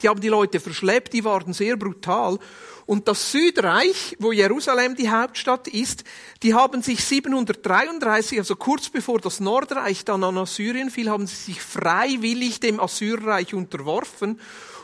Die 0.00 0.08
haben 0.08 0.20
die 0.20 0.28
Leute 0.28 0.60
verschleppt, 0.60 1.12
die 1.12 1.24
waren 1.24 1.52
sehr 1.52 1.76
brutal. 1.76 2.38
Und 2.86 3.08
das 3.08 3.32
Südreich, 3.32 4.16
wo 4.20 4.30
Jerusalem 4.30 4.94
die 4.94 5.10
Hauptstadt 5.10 5.66
ist, 5.66 6.04
die 6.44 6.54
haben 6.54 6.82
sich 6.82 7.04
733, 7.04 8.38
also 8.38 8.54
kurz 8.54 8.88
bevor 8.88 9.20
das 9.20 9.40
Nordreich 9.40 10.04
dann 10.04 10.22
an 10.22 10.38
Assyrien 10.38 10.90
fiel, 10.90 11.10
haben 11.10 11.26
sie 11.26 11.36
sich 11.36 11.60
freiwillig 11.60 12.60
dem 12.60 12.78
Assyrreich 12.78 13.54
unterworfen 13.54 14.38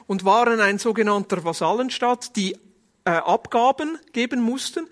und 0.09 0.25
waren 0.25 0.59
ein 0.59 0.79
sogenannter 0.79 1.45
Vasallenstaat, 1.45 2.35
die 2.35 2.55
äh, 3.05 3.11
Abgaben 3.11 3.99
geben 4.13 4.41
mussten, 4.41 4.89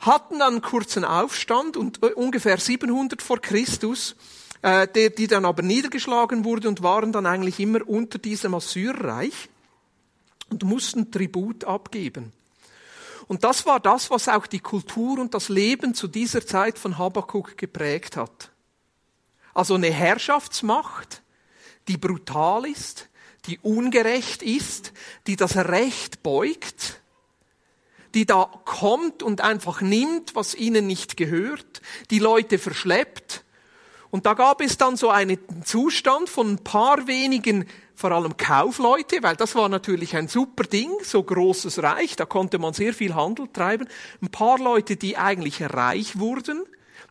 hatten 0.00 0.40
dann 0.40 0.54
einen 0.54 0.62
kurzen 0.62 1.04
Aufstand 1.04 1.78
und 1.78 2.02
äh, 2.02 2.12
ungefähr 2.12 2.58
700 2.58 3.22
vor 3.22 3.40
Christus, 3.40 4.16
äh, 4.60 4.86
der, 4.88 5.10
die 5.10 5.28
dann 5.28 5.46
aber 5.46 5.62
niedergeschlagen 5.62 6.44
wurde 6.44 6.68
und 6.68 6.82
waren 6.82 7.12
dann 7.12 7.24
eigentlich 7.24 7.60
immer 7.60 7.88
unter 7.88 8.18
diesem 8.18 8.54
Assyrreich 8.54 9.48
und 10.50 10.64
mussten 10.64 11.10
Tribut 11.10 11.64
abgeben. 11.64 12.32
Und 13.28 13.44
das 13.44 13.66
war 13.66 13.80
das, 13.80 14.10
was 14.10 14.28
auch 14.28 14.46
die 14.46 14.60
Kultur 14.60 15.18
und 15.20 15.32
das 15.32 15.48
Leben 15.48 15.94
zu 15.94 16.08
dieser 16.08 16.44
Zeit 16.44 16.78
von 16.78 16.98
Habakkuk 16.98 17.56
geprägt 17.56 18.16
hat. 18.16 18.50
Also 19.54 19.74
eine 19.74 19.90
Herrschaftsmacht, 19.90 21.22
die 21.88 21.96
brutal 21.96 22.66
ist, 22.66 23.08
die 23.46 23.58
ungerecht 23.58 24.42
ist, 24.42 24.92
die 25.26 25.36
das 25.36 25.56
Recht 25.56 26.22
beugt, 26.22 27.00
die 28.14 28.26
da 28.26 28.50
kommt 28.64 29.22
und 29.22 29.40
einfach 29.40 29.80
nimmt, 29.80 30.34
was 30.34 30.54
ihnen 30.54 30.86
nicht 30.86 31.16
gehört, 31.16 31.82
die 32.10 32.18
Leute 32.18 32.58
verschleppt. 32.58 33.44
Und 34.10 34.24
da 34.24 34.34
gab 34.34 34.60
es 34.60 34.78
dann 34.78 34.96
so 34.96 35.10
einen 35.10 35.38
Zustand 35.64 36.28
von 36.28 36.52
ein 36.54 36.64
paar 36.64 37.06
wenigen, 37.06 37.66
vor 37.94 38.12
allem 38.12 38.36
Kaufleute, 38.36 39.22
weil 39.22 39.36
das 39.36 39.54
war 39.54 39.68
natürlich 39.68 40.16
ein 40.16 40.28
super 40.28 40.64
Ding, 40.64 40.90
so 41.02 41.22
großes 41.22 41.82
Reich, 41.82 42.16
da 42.16 42.24
konnte 42.26 42.58
man 42.58 42.74
sehr 42.74 42.94
viel 42.94 43.14
Handel 43.14 43.48
treiben. 43.52 43.88
Ein 44.22 44.30
paar 44.30 44.58
Leute, 44.58 44.96
die 44.96 45.16
eigentlich 45.16 45.62
reich 45.62 46.18
wurden, 46.18 46.64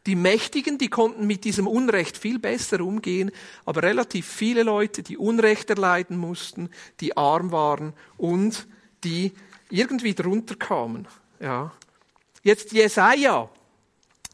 die 0.05 0.15
Mächtigen, 0.15 0.77
die 0.77 0.89
konnten 0.89 1.25
mit 1.25 1.45
diesem 1.45 1.67
Unrecht 1.67 2.17
viel 2.17 2.39
besser 2.39 2.81
umgehen, 2.81 3.31
aber 3.65 3.83
relativ 3.83 4.27
viele 4.27 4.63
Leute, 4.63 5.01
die 5.01 5.17
Unrecht 5.17 5.69
erleiden 5.69 6.17
mussten, 6.17 6.69
die 6.99 7.17
arm 7.17 7.51
waren 7.51 7.93
und 8.17 8.67
die 9.03 9.33
irgendwie 9.69 10.13
drunter 10.13 10.55
kamen. 10.55 11.07
Ja. 11.39 11.73
Jetzt 12.43 12.71
Jesaja, 12.71 13.49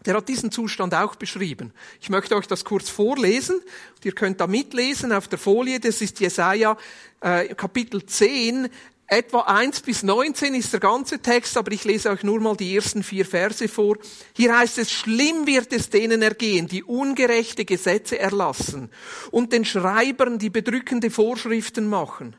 der 0.06 0.16
hat 0.16 0.28
diesen 0.28 0.52
Zustand 0.52 0.94
auch 0.94 1.16
beschrieben. 1.16 1.72
Ich 2.02 2.10
möchte 2.10 2.36
euch 2.36 2.48
das 2.48 2.66
kurz 2.66 2.90
vorlesen. 2.90 3.62
Ihr 4.04 4.14
könnt 4.14 4.42
da 4.42 4.48
mitlesen 4.48 5.14
auf 5.14 5.28
der 5.28 5.40
Folie. 5.40 5.80
Das 5.80 6.02
ist 6.02 6.20
Jesaja 6.20 6.76
äh, 7.22 7.54
Kapitel 7.54 8.06
10. 8.06 8.68
Etwa 9.14 9.42
1 9.42 9.82
bis 9.82 10.04
19 10.04 10.56
ist 10.56 10.72
der 10.72 10.80
ganze 10.80 11.20
Text, 11.20 11.58
aber 11.58 11.74
ich 11.74 11.84
lese 11.84 12.12
euch 12.12 12.24
nur 12.24 12.40
mal 12.40 12.56
die 12.56 12.74
ersten 12.74 13.04
vier 13.04 13.26
Verse 13.26 13.68
vor. 13.68 13.98
Hier 14.34 14.58
heißt 14.58 14.78
es, 14.78 14.90
schlimm 14.90 15.46
wird 15.46 15.74
es 15.74 15.90
denen 15.90 16.22
ergehen, 16.22 16.70
die 16.70 16.82
ungerechte 16.82 17.66
Gesetze 17.66 18.18
erlassen 18.18 18.90
und 19.30 19.52
den 19.52 19.66
Schreibern 19.66 20.40
die 20.40 20.50
bedrückende 20.50 21.12
Vorschriften 21.12 21.90
machen. 21.90 22.38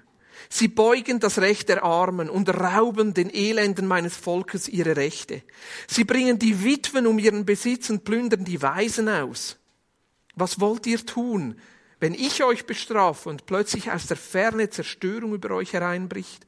Sie 0.49 0.69
beugen 0.69 1.21
das 1.21 1.41
Recht 1.41 1.69
der 1.69 1.85
Armen 1.85 2.31
und 2.31 2.49
rauben 2.49 3.13
den 3.13 3.29
Elenden 3.29 3.87
meines 3.87 4.17
Volkes 4.17 4.67
ihre 4.67 4.97
Rechte. 4.97 5.43
Sie 5.87 6.05
bringen 6.05 6.39
die 6.39 6.65
Witwen 6.65 7.07
um 7.07 7.19
ihren 7.19 7.45
Besitz 7.45 7.91
und 7.91 8.05
plündern 8.05 8.47
die 8.47 8.63
Weisen 8.63 9.11
aus. 9.11 9.59
Was 10.37 10.59
wollt 10.59 10.87
ihr 10.87 11.05
tun, 11.05 11.59
wenn 12.01 12.15
ich 12.15 12.43
euch 12.43 12.65
bestrafe 12.65 13.29
und 13.29 13.45
plötzlich 13.45 13.93
aus 13.93 14.07
der 14.07 14.17
Ferne 14.17 14.71
Zerstörung 14.71 15.35
über 15.35 15.51
euch 15.51 15.75
hereinbricht? 15.75 16.47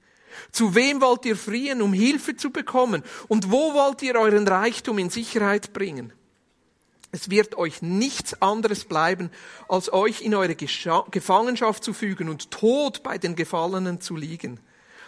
Zu 0.53 0.75
wem 0.75 1.01
wollt 1.01 1.25
ihr 1.25 1.37
fliehen, 1.37 1.83
um 1.83 1.93
Hilfe 1.93 2.37
zu 2.37 2.51
bekommen? 2.51 3.03
Und 3.29 3.51
wo 3.51 3.75
wollt 3.75 4.03
ihr 4.03 4.17
euren 4.17 4.47
Reichtum 4.47 4.99
in 4.99 5.11
Sicherheit 5.11 5.73
bringen? 5.73 6.13
Es 7.13 7.31
wird 7.31 7.57
euch 7.57 7.81
nichts 7.81 8.43
anderes 8.43 8.85
bleiben, 8.87 9.31
als 9.69 9.93
euch 9.93 10.21
in 10.21 10.35
eure 10.35 10.57
Gefangenschaft 10.57 11.85
zu 11.85 11.93
fügen 11.93 12.29
und 12.29 12.51
tot 12.51 13.05
bei 13.05 13.19
den 13.19 13.37
Gefallenen 13.37 14.01
zu 14.01 14.17
liegen. 14.17 14.59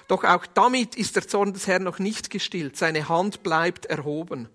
Doch 0.06 0.22
auch 0.22 0.46
damit 0.46 0.94
ist 0.94 1.16
der 1.16 1.26
Zorn 1.26 1.52
des 1.52 1.66
Herrn 1.66 1.82
noch 1.82 1.98
nicht 1.98 2.30
gestillt. 2.30 2.76
Seine 2.76 3.08
Hand 3.08 3.42
bleibt 3.42 3.86
erhoben. 3.86 4.48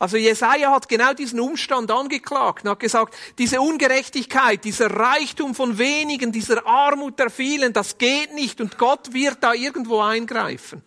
Also 0.00 0.16
Jesaja 0.16 0.70
hat 0.70 0.88
genau 0.88 1.12
diesen 1.12 1.38
Umstand 1.40 1.90
angeklagt 1.90 2.64
und 2.64 2.70
hat 2.70 2.80
gesagt, 2.80 3.14
diese 3.36 3.60
Ungerechtigkeit, 3.60 4.64
dieser 4.64 4.90
Reichtum 4.90 5.54
von 5.54 5.76
wenigen, 5.76 6.32
dieser 6.32 6.66
Armut 6.66 7.18
der 7.18 7.28
vielen, 7.28 7.74
das 7.74 7.98
geht 7.98 8.32
nicht 8.32 8.62
und 8.62 8.78
Gott 8.78 9.12
wird 9.12 9.36
da 9.42 9.52
irgendwo 9.52 10.00
eingreifen. 10.00 10.82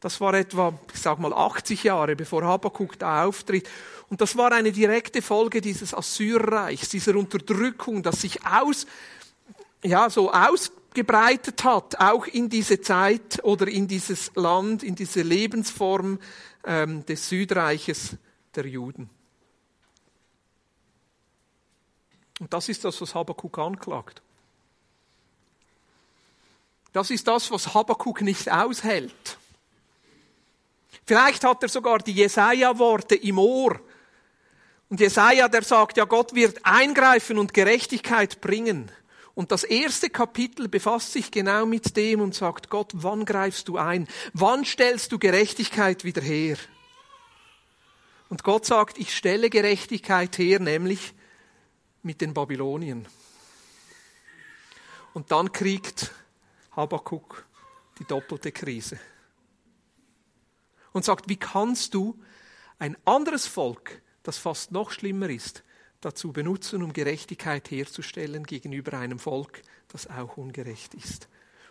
Das 0.00 0.18
war 0.22 0.32
etwa, 0.32 0.72
ich 0.94 1.00
sag 1.00 1.18
mal, 1.18 1.34
80 1.34 1.84
Jahre, 1.84 2.16
bevor 2.16 2.42
Habakkuk 2.42 2.98
da 2.98 3.26
auftritt. 3.26 3.68
Und 4.08 4.22
das 4.22 4.34
war 4.34 4.50
eine 4.50 4.72
direkte 4.72 5.20
Folge 5.20 5.60
dieses 5.60 5.92
Assyrreichs, 5.92 6.88
dieser 6.88 7.16
Unterdrückung, 7.16 8.02
das 8.02 8.22
sich 8.22 8.46
aus, 8.46 8.86
ja, 9.84 10.08
so 10.08 10.32
ausgebreitet 10.32 11.64
hat, 11.64 12.00
auch 12.00 12.26
in 12.26 12.48
diese 12.48 12.80
Zeit 12.80 13.40
oder 13.42 13.68
in 13.68 13.88
dieses 13.88 14.32
Land, 14.36 14.82
in 14.82 14.94
diese 14.94 15.20
Lebensform 15.20 16.18
ähm, 16.64 17.04
des 17.06 17.28
Südreiches 17.28 18.16
der 18.54 18.66
Juden. 18.66 19.08
Und 22.40 22.52
das 22.52 22.68
ist 22.68 22.84
das, 22.84 23.00
was 23.00 23.14
Habakkuk 23.14 23.58
anklagt. 23.58 24.20
Das 26.92 27.10
ist 27.10 27.26
das, 27.26 27.50
was 27.50 27.72
Habakkuk 27.72 28.20
nicht 28.22 28.50
aushält. 28.50 29.38
Vielleicht 31.06 31.44
hat 31.44 31.62
er 31.62 31.68
sogar 31.68 31.98
die 31.98 32.12
Jesaja-Worte 32.12 33.14
im 33.14 33.38
Ohr, 33.38 33.80
und 34.92 35.00
Jesaja, 35.00 35.48
der 35.48 35.62
sagt, 35.62 35.96
ja, 35.96 36.04
Gott 36.04 36.34
wird 36.34 36.60
eingreifen 36.64 37.38
und 37.38 37.54
Gerechtigkeit 37.54 38.42
bringen. 38.42 38.92
Und 39.34 39.50
das 39.50 39.64
erste 39.64 40.10
Kapitel 40.10 40.68
befasst 40.68 41.12
sich 41.12 41.30
genau 41.30 41.64
mit 41.64 41.96
dem 41.96 42.20
und 42.20 42.34
sagt, 42.34 42.68
Gott, 42.68 42.92
wann 42.94 43.24
greifst 43.24 43.68
du 43.68 43.78
ein? 43.78 44.06
Wann 44.34 44.64
stellst 44.64 45.10
du 45.12 45.18
Gerechtigkeit 45.18 46.04
wieder 46.04 46.20
her? 46.20 46.58
Und 48.28 48.44
Gott 48.44 48.66
sagt, 48.66 48.98
ich 48.98 49.16
stelle 49.16 49.50
Gerechtigkeit 49.50 50.36
her, 50.38 50.60
nämlich 50.60 51.14
mit 52.02 52.20
den 52.20 52.34
Babylonien. 52.34 53.06
Und 55.14 55.30
dann 55.30 55.52
kriegt 55.52 56.10
Habakkuk 56.74 57.46
die 57.98 58.04
doppelte 58.04 58.52
Krise. 58.52 58.98
Und 60.92 61.04
sagt, 61.04 61.28
wie 61.28 61.36
kannst 61.36 61.94
du 61.94 62.18
ein 62.78 62.96
anderes 63.04 63.46
Volk 63.46 64.02
das 64.22 64.38
fast 64.38 64.72
noch 64.72 64.90
schlimmer 64.90 65.28
ist, 65.28 65.62
dazu 66.02 66.32
benutzen, 66.32 66.82
um 66.82 66.92
Gerechtigkeit 66.92 67.70
herzustellen 67.70 68.44
gegenüber 68.44 68.98
einem 68.98 69.18
Volk, 69.18 69.62
das 69.88 70.08
auch 70.10 70.36
ungerecht 70.36 70.94
ist. 70.94 71.28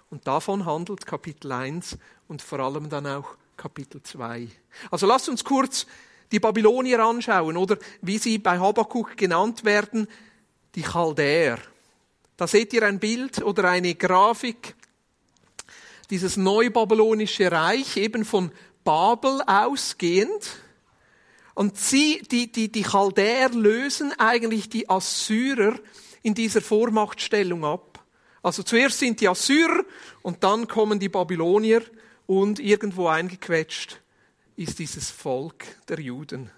Und 0.10 0.28
davon 0.28 0.66
handelt 0.66 1.06
Kapitel 1.06 1.52
1 1.52 1.98
und 2.28 2.42
vor 2.42 2.60
allem 2.60 2.90
dann 2.90 3.06
auch 3.06 3.38
Kapitel 3.56 4.02
2. 4.02 4.48
Also 4.90 5.06
lasst 5.06 5.30
uns 5.30 5.44
kurz 5.44 5.86
die 6.32 6.40
Babylonier 6.40 7.04
anschauen 7.04 7.58
oder 7.58 7.78
wie 8.02 8.18
sie 8.18 8.38
bei 8.38 8.58
Habakkuk 8.58 9.18
genannt 9.18 9.64
werden, 9.66 10.08
die 10.76 10.82
Chaldäer. 10.82 11.60
Da 12.38 12.48
seht 12.48 12.74
ihr 12.74 12.84
ein 12.84 13.00
Bild 13.00 13.42
oder 13.42 13.70
eine 13.70 13.96
Grafik, 13.96 14.76
dieses 16.10 16.38
neubabylonische 16.38 17.52
Reich 17.52 17.98
eben 17.98 18.26
von 18.26 18.52
Babel 18.84 19.42
ausgehend 19.46 20.58
und 21.54 21.78
sie, 21.78 22.22
die, 22.32 22.52
die, 22.52 22.72
die 22.72 22.84
Chaldäer 22.84 23.50
lösen 23.50 24.14
eigentlich 24.18 24.70
die 24.70 24.90
Assyrer 24.90 25.76
in 26.24 26.34
dieser 26.34 26.62
Vormachtstellung 26.62 27.66
ab. 27.66 28.04
Also 28.44 28.64
zuerst 28.64 29.00
sind 29.00 29.22
die 29.22 29.28
Assyrer 29.28 29.84
und 30.22 30.44
dann 30.44 30.68
kommen 30.68 31.00
die 31.00 31.10
Babylonier 31.10 31.84
und 32.26 32.60
irgendwo 32.60 33.08
eingequetscht 33.08 34.00
ist 34.56 34.80
dieses 34.80 35.10
Volk 35.10 35.66
der 35.88 36.00
Juden. 36.00 36.52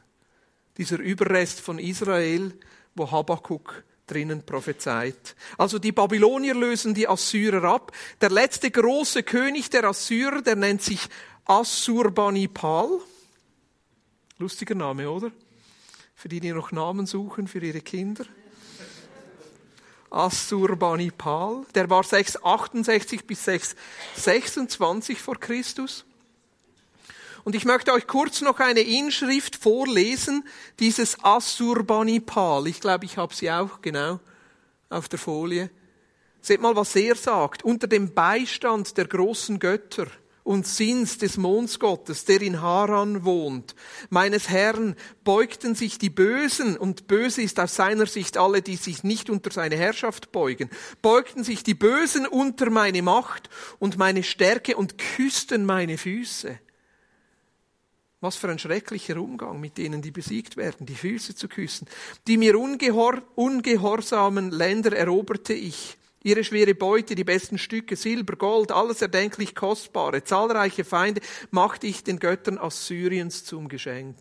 Dieser 0.78 1.00
Überrest 1.00 1.60
von 1.60 1.80
Israel, 1.80 2.54
wo 2.96 3.10
Habakkuk 3.10 3.84
drinnen 4.08 4.46
prophezeit. 4.46 5.36
Also 5.58 5.80
die 5.80 5.92
Babylonier 5.92 6.56
lösen 6.56 6.94
die 6.94 7.08
Assyrer 7.08 7.64
ab. 7.64 7.92
Der 8.20 8.30
letzte 8.30 8.70
große 8.72 9.24
König 9.24 9.70
der 9.70 9.86
Assyrer, 9.86 10.42
der 10.42 10.56
nennt 10.56 10.82
sich 10.82 11.00
Assurbanipal. 11.46 12.90
Lustiger 14.44 14.76
Name, 14.76 15.10
oder? 15.10 15.32
Für 16.16 16.28
die, 16.28 16.42
die 16.42 16.52
noch 16.52 16.74
Namen 16.74 17.06
suchen 17.06 17.48
für 17.48 17.60
ihre 17.60 17.80
Kinder. 17.80 18.26
Assurbanipal, 20.10 21.66
der 21.74 21.90
war 21.90 22.04
668 22.04 23.26
bis 23.26 23.46
626 23.46 25.22
vor 25.22 25.40
Christus. 25.40 26.04
Und 27.46 27.56
ich 27.56 27.64
möchte 27.64 27.94
euch 27.94 28.06
kurz 28.06 28.42
noch 28.42 28.60
eine 28.60 28.82
Inschrift 28.82 29.56
vorlesen, 29.56 30.44
dieses 30.78 31.24
Assurbanipal. 31.24 32.68
Ich 32.68 32.82
glaube, 32.82 33.06
ich 33.06 33.16
habe 33.16 33.34
sie 33.34 33.50
auch 33.50 33.82
genau 33.82 34.20
auf 34.90 35.08
der 35.08 35.20
Folie. 35.20 35.70
Seht 36.42 36.60
mal, 36.60 36.76
was 36.76 36.94
er 36.98 37.16
sagt. 37.16 37.64
Unter 37.64 37.88
dem 37.88 38.14
Beistand 38.14 38.98
der 38.98 39.08
großen 39.08 39.58
Götter 39.58 40.08
und 40.44 40.68
Sinns 40.68 41.18
des 41.18 41.38
Mondsgottes, 41.38 42.26
der 42.26 42.42
in 42.42 42.62
Haran 42.62 43.24
wohnt. 43.24 43.76
Meines 44.10 44.50
Herrn 44.50 44.96
beugten 45.24 45.74
sich 45.74 45.98
die 45.98 46.10
Bösen, 46.10 46.78
und 46.78 47.08
böse 47.08 47.42
ist 47.42 47.60
aus 47.60 47.76
seiner 47.76 48.06
Sicht 48.06 48.38
alle, 48.38 48.62
die 48.62 48.76
sich 48.76 49.04
nicht 49.04 49.30
unter 49.30 49.52
seine 49.52 49.78
Herrschaft 49.78 50.32
beugen, 50.32 50.70
beugten 51.02 51.44
sich 51.44 51.64
die 51.64 51.74
Bösen 51.74 52.28
unter 52.28 52.70
meine 52.70 53.02
Macht 53.02 53.50
und 53.80 53.98
meine 53.98 54.24
Stärke 54.24 54.76
und 54.76 54.98
küssten 54.98 55.66
meine 55.66 55.98
Füße. 55.98 56.60
Was 58.20 58.36
für 58.36 58.50
ein 58.50 58.60
schrecklicher 58.60 59.18
Umgang 59.18 59.60
mit 59.60 59.78
denen, 59.78 60.02
die 60.02 60.12
besiegt 60.12 60.56
werden, 60.56 60.86
die 60.86 60.96
Füße 60.96 61.36
zu 61.36 61.50
küssen. 61.50 61.88
Die 62.28 62.38
mir 62.38 62.58
ungehor 62.58 63.22
ungehorsamen 63.36 64.50
Länder 64.52 64.96
eroberte 64.96 65.54
ich 65.54 65.98
Ihre 66.24 66.44
schwere 66.46 66.74
Beute, 66.74 67.16
die 67.16 67.26
besten 67.26 67.58
Stücke, 67.58 67.98
Silber, 67.98 68.38
Gold, 68.38 68.72
alles 68.72 69.02
erdenklich 69.02 69.54
Kostbare, 69.54 70.24
zahlreiche 70.24 70.86
Feinde 70.86 71.22
machte 71.52 71.86
ich 71.86 72.04
den 72.04 72.18
Göttern 72.18 72.58
Assyriens 72.58 73.44
zum 73.44 73.68
Geschenk. 73.68 74.16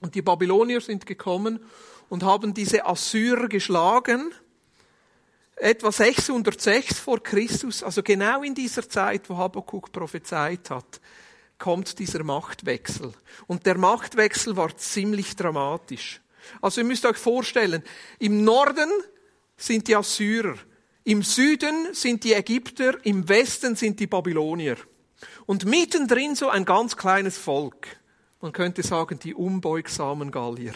Und 0.00 0.16
die 0.16 0.22
Babylonier 0.22 0.80
sind 0.80 1.06
gekommen 1.06 1.60
und 2.08 2.24
haben 2.24 2.52
diese 2.52 2.84
Assyrer 2.84 3.48
geschlagen, 3.48 4.32
etwa 5.56 5.92
606 5.92 6.98
vor 6.98 7.22
Christus, 7.22 7.82
also 7.82 8.02
genau 8.02 8.42
in 8.42 8.54
dieser 8.54 8.88
Zeit, 8.88 9.28
wo 9.28 9.36
Habakkuk 9.36 9.92
prophezeit 9.92 10.70
hat, 10.70 11.00
kommt 11.58 11.98
dieser 11.98 12.22
Machtwechsel. 12.22 13.12
Und 13.46 13.66
der 13.66 13.76
Machtwechsel 13.76 14.56
war 14.56 14.76
ziemlich 14.76 15.34
dramatisch. 15.36 16.20
Also 16.60 16.80
ihr 16.80 16.86
müsst 16.86 17.04
euch 17.04 17.16
vorstellen, 17.16 17.82
im 18.18 18.44
Norden 18.44 18.90
sind 19.58 19.88
die 19.88 19.96
Assyrer. 19.96 20.54
Im 21.04 21.22
Süden 21.22 21.92
sind 21.92 22.24
die 22.24 22.32
Ägypter, 22.32 23.04
im 23.04 23.28
Westen 23.28 23.76
sind 23.76 24.00
die 24.00 24.06
Babylonier. 24.06 24.76
Und 25.46 25.66
mittendrin 25.66 26.34
so 26.34 26.48
ein 26.48 26.64
ganz 26.64 26.96
kleines 26.96 27.36
Volk. 27.36 27.88
Man 28.40 28.52
könnte 28.52 28.82
sagen, 28.82 29.18
die 29.18 29.34
unbeugsamen 29.34 30.30
Gallier. 30.30 30.74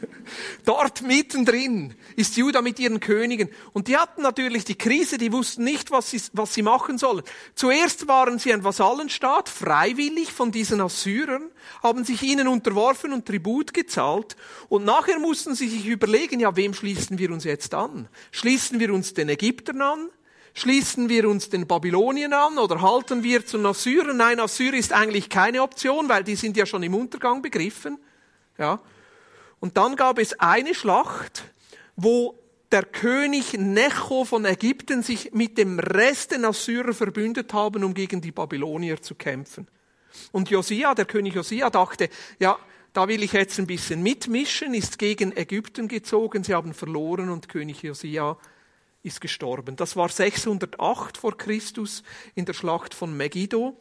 Dort 0.64 1.02
mittendrin 1.02 1.94
ist 2.16 2.36
Juda 2.36 2.62
mit 2.62 2.78
ihren 2.78 3.00
Königen. 3.00 3.48
Und 3.72 3.88
die 3.88 3.96
hatten 3.96 4.22
natürlich 4.22 4.64
die 4.64 4.76
Krise, 4.76 5.18
die 5.18 5.32
wussten 5.32 5.64
nicht, 5.64 5.90
was 5.90 6.10
sie, 6.10 6.20
was 6.32 6.54
sie 6.54 6.62
machen 6.62 6.98
sollen. 6.98 7.22
Zuerst 7.54 8.08
waren 8.08 8.38
sie 8.38 8.52
ein 8.52 8.64
Vasallenstaat, 8.64 9.48
freiwillig 9.48 10.32
von 10.32 10.52
diesen 10.52 10.80
Assyrern, 10.80 11.50
haben 11.82 12.04
sich 12.04 12.22
ihnen 12.22 12.48
unterworfen 12.48 13.12
und 13.12 13.26
Tribut 13.26 13.74
gezahlt. 13.74 14.36
Und 14.68 14.84
nachher 14.84 15.18
mussten 15.18 15.54
sie 15.54 15.68
sich 15.68 15.86
überlegen, 15.86 16.40
ja, 16.40 16.54
wem 16.56 16.74
schließen 16.74 17.18
wir 17.18 17.30
uns 17.30 17.44
jetzt 17.44 17.74
an? 17.74 18.08
Schließen 18.30 18.80
wir 18.80 18.92
uns 18.92 19.14
den 19.14 19.28
Ägyptern 19.28 19.82
an? 19.82 20.08
Schließen 20.54 21.08
wir 21.08 21.28
uns 21.28 21.48
den 21.48 21.66
Babylonien 21.66 22.34
an 22.34 22.58
oder 22.58 22.82
halten 22.82 23.22
wir 23.22 23.46
zu 23.46 23.58
Assyrern? 23.66 24.18
Nein, 24.18 24.38
Assyrer 24.38 24.74
ist 24.74 24.92
eigentlich 24.92 25.30
keine 25.30 25.62
Option, 25.62 26.10
weil 26.10 26.24
die 26.24 26.36
sind 26.36 26.58
ja 26.58 26.66
schon 26.66 26.82
im 26.82 26.94
Untergang 26.94 27.40
begriffen. 27.40 27.98
Ja. 28.58 28.80
Und 29.62 29.76
dann 29.76 29.94
gab 29.94 30.18
es 30.18 30.40
eine 30.40 30.74
Schlacht, 30.74 31.44
wo 31.94 32.36
der 32.72 32.82
König 32.82 33.52
Necho 33.52 34.24
von 34.24 34.44
Ägypten 34.44 35.04
sich 35.04 35.34
mit 35.34 35.56
dem 35.56 35.78
Rest 35.78 36.32
der 36.32 36.42
Assyrer 36.42 36.92
verbündet 36.92 37.52
haben, 37.52 37.84
um 37.84 37.94
gegen 37.94 38.20
die 38.20 38.32
Babylonier 38.32 39.00
zu 39.00 39.14
kämpfen. 39.14 39.68
Und 40.32 40.50
Josia, 40.50 40.96
der 40.96 41.04
König 41.04 41.36
Josia, 41.36 41.70
dachte, 41.70 42.08
ja, 42.40 42.58
da 42.92 43.06
will 43.06 43.22
ich 43.22 43.34
jetzt 43.34 43.56
ein 43.60 43.68
bisschen 43.68 44.02
mitmischen, 44.02 44.74
ist 44.74 44.98
gegen 44.98 45.30
Ägypten 45.30 45.86
gezogen, 45.86 46.42
sie 46.42 46.54
haben 46.54 46.74
verloren 46.74 47.30
und 47.30 47.48
König 47.48 47.84
Josia 47.84 48.36
ist 49.04 49.20
gestorben. 49.20 49.76
Das 49.76 49.94
war 49.94 50.08
608 50.08 51.16
vor 51.16 51.38
Christus 51.38 52.02
in 52.34 52.46
der 52.46 52.54
Schlacht 52.54 52.94
von 52.94 53.16
Megiddo. 53.16 53.76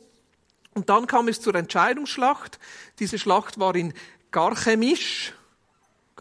Und 0.76 0.90
dann 0.90 1.08
kam 1.08 1.28
es 1.28 1.42
zur 1.42 1.56
Entscheidungsschlacht. 1.56 2.60
Diese 3.00 3.18
Schlacht 3.18 3.60
war 3.60 3.74
in 3.74 3.96
Garchemisch. 4.30 5.34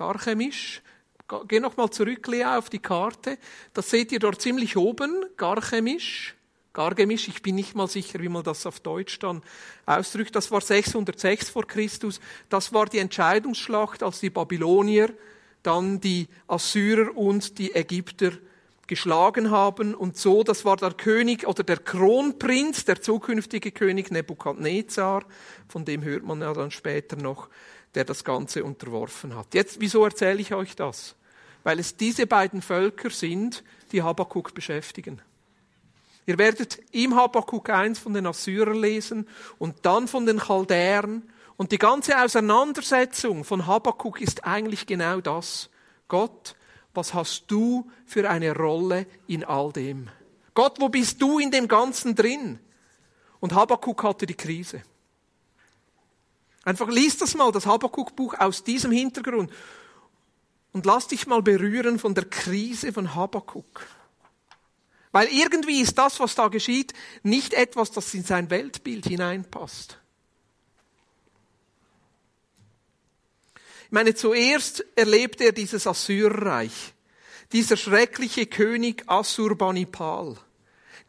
Garchemisch. 0.00 0.80
Geh 1.46 1.60
noch 1.60 1.76
mal 1.76 1.90
zurück, 1.90 2.26
Lea, 2.26 2.56
auf 2.56 2.70
die 2.70 2.78
Karte. 2.78 3.36
Das 3.74 3.90
seht 3.90 4.12
ihr 4.12 4.18
dort 4.18 4.40
ziemlich 4.40 4.78
oben. 4.78 5.26
Garchemisch. 5.36 6.36
Gargemisch, 6.72 7.28
ich 7.28 7.42
bin 7.42 7.56
nicht 7.56 7.74
mal 7.74 7.86
sicher, 7.86 8.18
wie 8.20 8.30
man 8.30 8.42
das 8.42 8.64
auf 8.64 8.80
Deutsch 8.80 9.18
dann 9.18 9.42
ausdrückt. 9.84 10.34
Das 10.34 10.50
war 10.50 10.62
606 10.62 11.50
vor 11.50 11.66
Christus. 11.66 12.18
Das 12.48 12.72
war 12.72 12.86
die 12.86 12.96
Entscheidungsschlacht, 12.96 14.02
als 14.02 14.20
die 14.20 14.30
Babylonier 14.30 15.12
dann 15.62 16.00
die 16.00 16.28
Assyrer 16.48 17.14
und 17.14 17.58
die 17.58 17.74
Ägypter 17.74 18.32
geschlagen 18.86 19.50
haben 19.50 19.94
und 19.94 20.16
so, 20.16 20.42
das 20.42 20.64
war 20.64 20.76
der 20.76 20.94
König 20.94 21.46
oder 21.46 21.62
der 21.62 21.76
Kronprinz, 21.76 22.86
der 22.86 23.00
zukünftige 23.00 23.70
König 23.70 24.10
Nebukadnezar, 24.10 25.24
von 25.68 25.84
dem 25.84 26.02
hört 26.02 26.24
man 26.24 26.40
ja 26.40 26.52
dann 26.52 26.72
später 26.72 27.14
noch, 27.14 27.48
der 27.94 28.04
das 28.04 28.24
Ganze 28.24 28.64
unterworfen 28.64 29.36
hat. 29.36 29.54
Jetzt, 29.54 29.80
wieso 29.80 30.04
erzähle 30.04 30.40
ich 30.40 30.54
euch 30.54 30.76
das? 30.76 31.16
Weil 31.62 31.78
es 31.78 31.96
diese 31.96 32.26
beiden 32.26 32.62
Völker 32.62 33.10
sind, 33.10 33.64
die 33.92 34.02
Habakkuk 34.02 34.54
beschäftigen. 34.54 35.20
Ihr 36.26 36.38
werdet 36.38 36.80
im 36.92 37.16
Habakkuk 37.16 37.68
1 37.70 37.98
von 37.98 38.14
den 38.14 38.26
Assyrern 38.26 38.80
lesen 38.80 39.28
und 39.58 39.76
dann 39.82 40.06
von 40.06 40.26
den 40.26 40.38
Chaldäern. 40.38 41.22
Und 41.56 41.72
die 41.72 41.78
ganze 41.78 42.22
Auseinandersetzung 42.22 43.44
von 43.44 43.66
Habakkuk 43.66 44.20
ist 44.20 44.44
eigentlich 44.44 44.86
genau 44.86 45.20
das. 45.20 45.70
Gott 46.08 46.54
was 46.94 47.14
hast 47.14 47.44
du 47.48 47.88
für 48.04 48.28
eine 48.28 48.54
Rolle 48.54 49.06
in 49.26 49.44
all 49.44 49.72
dem? 49.72 50.08
Gott, 50.54 50.80
wo 50.80 50.88
bist 50.88 51.22
du 51.22 51.38
in 51.38 51.50
dem 51.50 51.68
Ganzen 51.68 52.14
drin? 52.14 52.58
Und 53.38 53.54
Habakkuk 53.54 54.02
hatte 54.02 54.26
die 54.26 54.34
Krise. 54.34 54.82
Einfach 56.64 56.88
lies 56.88 57.16
das 57.16 57.34
mal, 57.34 57.52
das 57.52 57.66
Habakkuk-Buch 57.66 58.34
aus 58.38 58.64
diesem 58.64 58.92
Hintergrund 58.92 59.50
und 60.72 60.86
lass 60.86 61.08
dich 61.08 61.26
mal 61.26 61.42
berühren 61.42 61.98
von 61.98 62.14
der 62.14 62.24
Krise 62.24 62.92
von 62.92 63.14
Habakkuk. 63.14 63.86
Weil 65.12 65.28
irgendwie 65.28 65.80
ist 65.80 65.98
das, 65.98 66.20
was 66.20 66.34
da 66.34 66.48
geschieht, 66.48 66.92
nicht 67.22 67.54
etwas, 67.54 67.90
das 67.90 68.14
in 68.14 68.24
sein 68.24 68.50
Weltbild 68.50 69.06
hineinpasst. 69.06 69.98
Ich 73.86 73.92
meine, 73.92 74.14
zuerst 74.14 74.84
erlebt 74.94 75.40
er 75.40 75.50
dieses 75.50 75.84
Assyrreich, 75.88 76.94
dieser 77.52 77.76
schreckliche 77.76 78.46
König 78.46 79.02
Assurbanipal, 79.08 80.36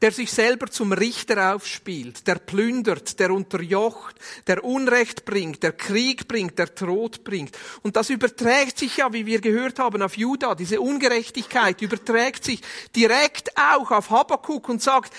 der 0.02 0.12
sich 0.12 0.32
selber 0.32 0.68
zum 0.68 0.94
Richter 0.94 1.54
aufspielt, 1.56 2.26
der 2.26 2.36
plündert, 2.36 3.20
der 3.20 3.32
unterjocht, 3.32 4.16
der 4.48 4.64
Unrecht 4.64 5.26
bringt, 5.26 5.62
der 5.62 5.74
Krieg 5.74 6.28
bringt, 6.28 6.58
der 6.58 6.74
Tod 6.74 7.24
bringt. 7.24 7.58
Und 7.84 7.96
das 7.96 8.10
überträgt 8.10 8.80
sich 8.80 8.98
ja, 8.98 9.14
wie 9.14 9.28
wir 9.28 9.42
gehört 9.42 9.78
haben, 9.78 10.02
auf 10.02 10.18
Juda. 10.18 10.56
Diese 10.56 10.82
Ungerechtigkeit 10.82 11.82
überträgt 11.82 12.44
sich 12.44 12.62
direkt 12.96 13.56
auch 13.58 13.92
auf 13.92 14.10
Habakkuk 14.10 14.70
und 14.70 14.82
sagt, 14.82 15.14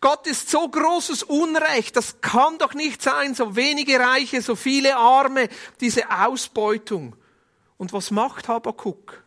Gott 0.00 0.28
ist 0.28 0.48
so 0.48 0.68
großes 0.68 1.24
Unrecht, 1.24 1.96
das 1.96 2.20
kann 2.20 2.56
doch 2.58 2.74
nicht 2.74 3.02
sein, 3.02 3.34
so 3.34 3.56
wenige 3.56 3.98
Reiche, 3.98 4.40
so 4.42 4.54
viele 4.54 4.96
Arme, 4.96 5.48
diese 5.80 6.08
Ausbeutung. 6.08 7.16
Und 7.76 7.92
was 7.92 8.12
macht 8.12 8.46
Habakkuk? 8.46 9.24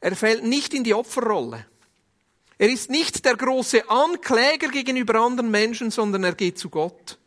Er 0.00 0.16
fällt 0.16 0.44
nicht 0.44 0.72
in 0.72 0.84
die 0.84 0.94
Opferrolle. 0.94 1.66
Er 2.58 2.70
ist 2.70 2.90
nicht 2.90 3.24
der 3.24 3.36
große 3.36 3.88
Ankläger 3.90 4.68
gegenüber 4.68 5.20
anderen 5.20 5.50
Menschen, 5.50 5.90
sondern 5.90 6.24
er 6.24 6.34
geht 6.34 6.58
zu 6.58 6.70
Gott. 6.70 7.18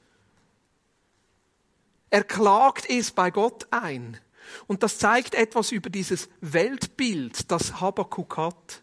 Er 2.09 2.23
klagt 2.23 2.89
es 2.89 3.11
bei 3.11 3.29
Gott 3.29 3.67
ein. 3.69 4.19
Und 4.65 4.81
das 4.81 4.97
zeigt 4.97 5.35
etwas 5.35 5.71
über 5.71 5.91
dieses 5.91 6.27
Weltbild, 6.41 7.51
das 7.51 7.79
Habakkuk 7.79 8.37
hat. 8.37 8.81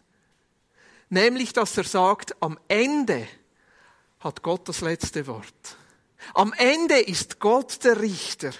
Nämlich, 1.09 1.51
dass 1.51 1.77
er 1.77 1.83
sagt, 1.83 2.41
am 2.41 2.57
Ende 2.69 3.27
hat 4.19 4.43
Gott 4.43 4.67
das 4.69 4.81
letzte 4.81 5.27
Wort. 5.27 5.77
Am 6.33 6.53
Ende 6.53 6.99
ist 6.99 7.39
Gott 7.39 7.83
der 7.83 8.01
Richter. 8.01 8.51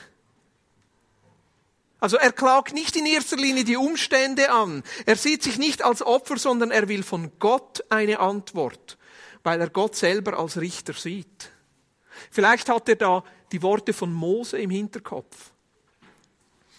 Also 2.00 2.18
er 2.18 2.32
klagt 2.32 2.74
nicht 2.74 2.96
in 2.96 3.06
erster 3.06 3.38
Linie 3.38 3.64
die 3.64 3.78
Umstände 3.78 4.52
an. 4.52 4.84
Er 5.06 5.16
sieht 5.16 5.44
sich 5.44 5.58
nicht 5.58 5.84
als 5.84 6.02
Opfer, 6.02 6.38
sondern 6.38 6.72
er 6.72 6.88
will 6.88 7.04
von 7.04 7.32
Gott 7.40 7.84
eine 7.90 8.20
Antwort, 8.20 8.98
weil 9.44 9.60
er 9.60 9.70
Gott 9.70 9.96
selber 9.96 10.38
als 10.38 10.58
Richter 10.58 10.94
sieht. 10.94 11.52
Vielleicht 12.30 12.70
hat 12.70 12.88
er 12.90 12.96
da 12.96 13.24
die 13.52 13.64
Worte 13.64 13.94
von 13.94 14.14
Mose 14.14 14.60
im 14.60 14.70
Hinterkopf. 14.70 15.52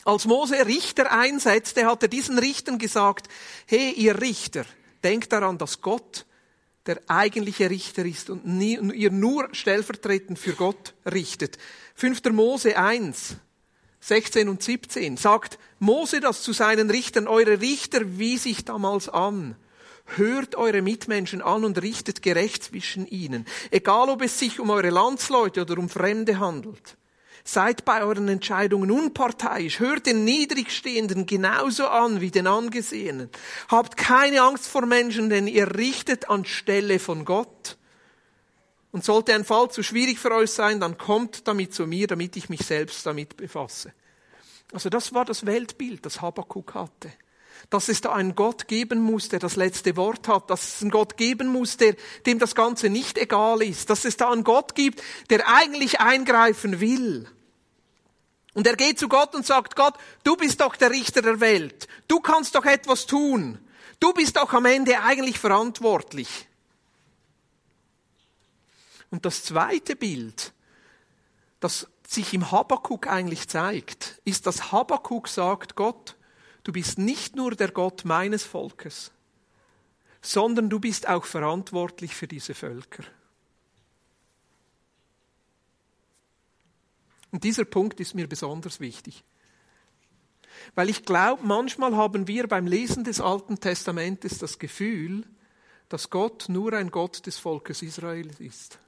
Als 0.05 0.25
Mose 0.25 0.67
Richter 0.67 1.11
einsetzte, 1.13 1.87
hat 1.87 2.03
er 2.03 2.09
diesen 2.09 2.39
Richtern 2.39 2.79
gesagt, 2.79 3.29
hey 3.67 3.91
ihr 3.93 4.21
Richter, 4.21 4.65
Denkt 5.05 5.33
daran, 5.33 5.59
dass 5.59 5.81
Gott 5.81 6.27
der 6.87 7.01
eigentliche 7.07 7.71
Richter 7.71 8.05
ist 8.05 8.31
und 8.31 8.61
ihr 8.61 9.11
nur 9.11 9.49
stellvertretend 9.53 10.39
für 10.39 10.55
Gott 10.55 10.95
richtet. 11.11 11.59
5. 11.95 12.25
Mose 12.33 12.77
1, 12.77 13.37
16 14.01 14.49
und 14.49 14.63
17 14.63 15.17
sagt 15.17 15.59
Mose 15.79 16.21
das 16.21 16.43
zu 16.43 16.53
seinen 16.53 16.91
Richtern, 16.91 17.29
eure 17.29 17.61
Richter 17.61 18.19
wies 18.19 18.47
ich 18.47 18.65
damals 18.65 19.09
an. 19.09 19.57
Hört 20.17 20.55
eure 20.55 20.83
Mitmenschen 20.83 21.43
an 21.43 21.65
und 21.65 21.83
richtet 21.83 22.23
gerecht 22.23 22.65
zwischen 22.65 23.07
ihnen, 23.07 23.47
egal 23.71 24.09
ob 24.09 24.23
es 24.23 24.39
sich 24.39 24.59
um 24.59 24.71
eure 24.71 24.91
Landsleute 24.91 25.63
oder 25.63 25.79
um 25.79 25.89
Fremde 25.89 26.39
handelt. 26.39 26.97
Seid 27.45 27.87
bei 27.87 28.03
euren 28.03 28.29
Entscheidungen 28.29 28.91
unparteiisch. 28.91 29.81
Hört 29.81 30.05
den 30.05 30.25
Niedrigstehenden 30.25 31.25
genauso 31.25 31.87
an 31.87 32.21
wie 32.21 32.31
den 32.31 32.47
Angesehenen. 32.47 33.31
Habt 33.69 33.97
keine 33.97 34.43
Angst 34.43 34.67
vor 34.67 34.85
Menschen, 34.85 35.31
denn 35.31 35.47
ihr 35.47 35.75
richtet 35.77 36.29
anstelle 36.29 36.99
von 36.99 37.25
Gott. 37.25 37.78
Und 38.91 39.05
sollte 39.05 39.35
ein 39.35 39.45
Fall 39.45 39.71
zu 39.71 39.83
schwierig 39.83 40.19
für 40.19 40.33
euch 40.33 40.51
sein, 40.51 40.81
dann 40.81 40.97
kommt 40.97 41.47
damit 41.47 41.75
zu 41.75 41.87
mir, 41.87 42.07
damit 42.07 42.37
ich 42.37 42.49
mich 42.49 42.65
selbst 42.65 43.05
damit 43.05 43.37
befasse. 43.37 43.93
Also 44.73 44.89
das 44.89 45.15
war 45.15 45.25
das 45.25 45.47
Weltbild, 45.47 46.05
das 46.07 46.21
Habakkuk 46.21 46.75
hatte. 46.75 47.13
Dass 47.71 47.89
es 47.89 48.01
da 48.01 48.13
einen 48.13 48.35
Gott 48.35 48.69
geben 48.69 49.01
muss, 49.01 49.29
der 49.29 49.41
das 49.41 49.57
letzte 49.57 49.97
Wort 49.97 50.29
hat, 50.29 50.49
dass 50.49 50.77
es 50.77 50.83
einen 50.83 50.91
Gott 50.91 51.17
geben 51.17 51.49
muss, 51.49 51.77
der, 51.77 51.97
dem 52.25 52.39
das 52.39 52.55
Ganze 52.55 52.89
nicht 52.89 53.19
egal 53.19 53.63
ist, 53.63 53.91
dass 53.91 54.05
es 54.05 54.17
da 54.17 54.31
einen 54.31 54.45
Gott 54.45 54.75
gibt, 54.75 55.03
der 55.29 55.49
eigentlich 55.49 56.01
eingreifen 56.01 56.81
will. 56.81 57.29
Und 58.55 58.67
er 58.67 58.77
geht 58.77 58.99
zu 58.99 59.09
Gott 59.09 59.35
und 59.35 59.47
sagt, 59.47 59.77
Gott, 59.77 59.95
du 60.25 60.37
bist 60.37 60.61
doch 60.61 60.77
der 60.77 60.91
Richter 60.91 61.23
der 61.23 61.41
Welt. 61.41 61.89
Du 62.09 62.21
kannst 62.21 62.55
doch 62.55 62.65
etwas 62.65 63.07
tun. 63.07 63.59
Du 64.01 64.13
bist 64.13 64.37
doch 64.37 64.53
am 64.53 64.65
Ende 64.65 65.01
eigentlich 65.01 65.39
verantwortlich. 65.39 66.48
Und 69.11 69.25
das 69.25 69.45
zweite 69.45 69.97
Bild, 69.97 70.53
das 71.61 71.89
sich 72.07 72.33
im 72.35 72.51
Habakkuk 72.51 73.07
eigentlich 73.07 73.49
zeigt, 73.49 74.21
ist, 74.25 74.47
dass 74.47 74.73
Habakkuk 74.73 75.29
sagt, 75.29 75.77
Gott, 75.77 76.17
du 76.65 76.73
bist 76.73 76.99
nicht 76.99 77.37
nur 77.37 77.53
der 77.53 77.71
Gott 77.71 78.05
meines 78.05 78.45
Volkes, 78.45 79.13
sondern 80.21 80.71
du 80.71 80.81
bist 80.81 81.09
auch 81.09 81.25
verantwortlich 81.25 82.15
für 82.15 82.27
diese 82.29 82.55
Völker. 82.55 83.05
Und 87.31 87.45
dieser 87.45 87.65
Punkt 87.65 88.01
ist 88.01 88.15
mir 88.15 88.27
besonders 88.27 88.81
wichtig. 88.81 89.23
Weil 90.75 90.89
ich 90.89 91.05
glaube, 91.05 91.47
manchmal 91.47 91.95
haben 91.97 92.27
wir 92.27 92.49
beim 92.49 92.67
Lesen 92.67 93.05
des 93.05 93.21
Alten 93.21 93.61
Testamentes 93.61 94.39
das 94.39 94.59
Gefühl, 94.59 95.25
dass 95.89 96.11
Gott 96.11 96.49
nur 96.49 96.73
ein 96.73 96.91
Gott 96.91 97.27
des 97.27 97.39
Volkes 97.39 97.83
Israel 97.83 98.31
ist. 98.39 98.79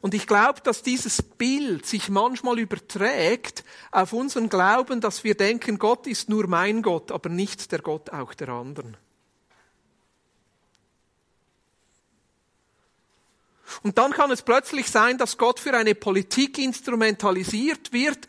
Und 0.00 0.14
ich 0.14 0.26
glaube, 0.26 0.60
dass 0.62 0.82
dieses 0.82 1.22
Bild 1.22 1.86
sich 1.86 2.08
manchmal 2.08 2.58
überträgt 2.58 3.64
auf 3.90 4.12
unseren 4.12 4.48
Glauben, 4.48 5.00
dass 5.00 5.24
wir 5.24 5.34
denken, 5.34 5.78
Gott 5.78 6.06
ist 6.06 6.28
nur 6.28 6.46
mein 6.46 6.82
Gott, 6.82 7.10
aber 7.10 7.28
nicht 7.28 7.72
der 7.72 7.80
Gott 7.80 8.10
auch 8.10 8.34
der 8.34 8.48
anderen. 8.48 8.96
Und 13.82 13.96
dann 13.96 14.12
kann 14.12 14.30
es 14.30 14.42
plötzlich 14.42 14.90
sein, 14.90 15.16
dass 15.16 15.38
Gott 15.38 15.58
für 15.58 15.72
eine 15.72 15.94
Politik 15.94 16.58
instrumentalisiert 16.58 17.92
wird 17.92 18.28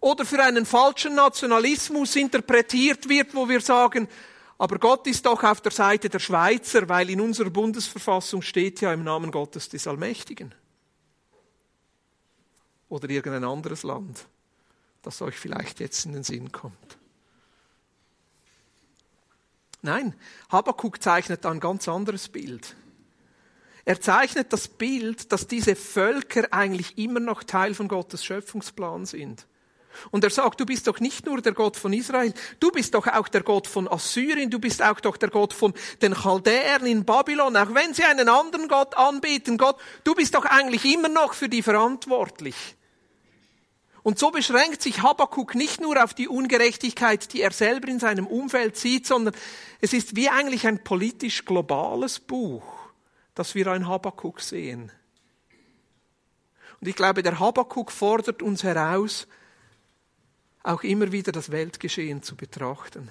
oder 0.00 0.24
für 0.24 0.42
einen 0.42 0.66
falschen 0.66 1.14
Nationalismus 1.16 2.14
interpretiert 2.14 3.08
wird, 3.08 3.34
wo 3.34 3.48
wir 3.48 3.60
sagen, 3.60 4.08
aber 4.56 4.78
Gott 4.78 5.06
ist 5.08 5.26
doch 5.26 5.42
auf 5.42 5.60
der 5.60 5.72
Seite 5.72 6.08
der 6.08 6.20
Schweizer, 6.20 6.88
weil 6.88 7.10
in 7.10 7.20
unserer 7.20 7.50
Bundesverfassung 7.50 8.40
steht 8.40 8.80
ja 8.80 8.92
im 8.92 9.02
Namen 9.02 9.32
Gottes 9.32 9.68
des 9.68 9.86
Allmächtigen. 9.88 10.54
Oder 12.94 13.10
irgendein 13.10 13.42
anderes 13.42 13.82
Land, 13.82 14.24
das 15.02 15.20
euch 15.20 15.34
vielleicht 15.34 15.80
jetzt 15.80 16.06
in 16.06 16.12
den 16.12 16.22
Sinn 16.22 16.52
kommt. 16.52 16.96
Nein, 19.82 20.14
Habakkuk 20.48 21.02
zeichnet 21.02 21.44
ein 21.44 21.58
ganz 21.58 21.88
anderes 21.88 22.28
Bild. 22.28 22.76
Er 23.84 24.00
zeichnet 24.00 24.52
das 24.52 24.68
Bild, 24.68 25.32
dass 25.32 25.48
diese 25.48 25.74
Völker 25.74 26.44
eigentlich 26.52 26.96
immer 26.96 27.18
noch 27.18 27.42
Teil 27.42 27.74
von 27.74 27.88
Gottes 27.88 28.24
Schöpfungsplan 28.24 29.06
sind. 29.06 29.44
Und 30.12 30.22
er 30.22 30.30
sagt, 30.30 30.60
du 30.60 30.64
bist 30.64 30.86
doch 30.86 31.00
nicht 31.00 31.26
nur 31.26 31.42
der 31.42 31.52
Gott 31.52 31.76
von 31.76 31.92
Israel, 31.92 32.32
du 32.60 32.70
bist 32.70 32.94
doch 32.94 33.08
auch 33.08 33.26
der 33.26 33.42
Gott 33.42 33.66
von 33.66 33.88
Assyrien, 33.88 34.50
du 34.50 34.60
bist 34.60 34.80
auch 34.80 35.00
doch 35.00 35.16
der 35.16 35.30
Gott 35.30 35.52
von 35.52 35.74
den 36.00 36.14
Chaldäern 36.14 36.86
in 36.86 37.04
Babylon, 37.04 37.56
auch 37.56 37.74
wenn 37.74 37.92
sie 37.92 38.04
einen 38.04 38.28
anderen 38.28 38.68
Gott 38.68 38.96
anbeten, 38.96 39.58
Gott, 39.58 39.80
du 40.04 40.14
bist 40.14 40.36
doch 40.36 40.44
eigentlich 40.44 40.84
immer 40.84 41.08
noch 41.08 41.34
für 41.34 41.48
die 41.48 41.62
verantwortlich. 41.62 42.76
Und 44.04 44.20
so 44.20 44.30
beschränkt 44.30 44.82
sich 44.82 45.02
Habakkuk 45.02 45.56
nicht 45.56 45.80
nur 45.80 46.04
auf 46.04 46.14
die 46.14 46.28
Ungerechtigkeit, 46.28 47.32
die 47.32 47.40
er 47.40 47.50
selber 47.50 47.88
in 47.88 47.98
seinem 47.98 48.28
Umfeld 48.28 48.76
sieht, 48.76 49.06
sondern 49.06 49.34
es 49.80 49.92
ist 49.92 50.14
wie 50.14 50.28
eigentlich 50.28 50.66
ein 50.68 50.84
politisch 50.84 51.44
globales 51.44 52.20
Buch 52.20 52.62
dass 53.34 53.54
wir 53.54 53.66
ein 53.66 53.88
Habakuk 53.88 54.40
sehen. 54.40 54.90
Und 56.80 56.88
ich 56.88 56.96
glaube, 56.96 57.22
der 57.22 57.38
Habakuk 57.40 57.90
fordert 57.90 58.42
uns 58.42 58.62
heraus, 58.62 59.26
auch 60.62 60.82
immer 60.82 61.12
wieder 61.12 61.32
das 61.32 61.50
Weltgeschehen 61.50 62.22
zu 62.22 62.36
betrachten. 62.36 63.10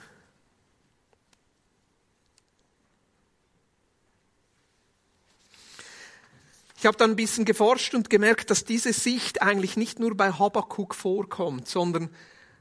Ich 6.84 6.86
habe 6.86 6.98
dann 6.98 7.12
ein 7.12 7.15
bisschen 7.15 7.46
geforscht 7.46 7.96
und 7.96 8.10
gemerkt, 8.10 8.50
dass 8.50 8.65
diese 8.65 8.91
Sicht 8.91 9.41
eigentlich 9.41 9.78
nicht 9.78 10.00
nur 10.00 10.17
bei 10.17 10.34
Habakuk 10.34 10.96
vorkommt, 10.96 11.69
sondern 11.69 12.10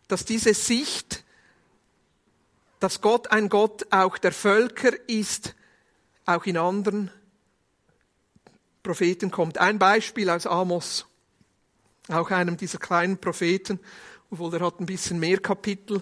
dass 0.07 0.25
diese 0.25 0.55
Sicht, 0.55 1.25
dass 2.79 3.01
Gott 3.01 3.33
ein 3.33 3.49
Gott 3.49 3.85
auch 3.91 4.19
der 4.19 4.31
Völker 4.31 4.93
ist, 5.09 5.57
auch 6.25 6.47
in 6.47 6.57
anderen 6.57 7.11
Propheten 8.85 9.33
kommt. 9.33 9.59
Ein 9.59 9.81
Beispiel 9.81 10.31
aus 10.31 10.47
Amos, 10.47 11.05
auch 12.07 12.31
einem 12.31 12.57
dieser 12.57 12.79
kleinen 12.79 13.19
Propheten, 13.19 13.81
obwohl 14.31 14.53
der 14.53 14.61
hat 14.61 14.79
ein 14.79 14.87
bisschen 14.87 15.19
mehr 15.19 15.39
Kapitel. 15.39 16.01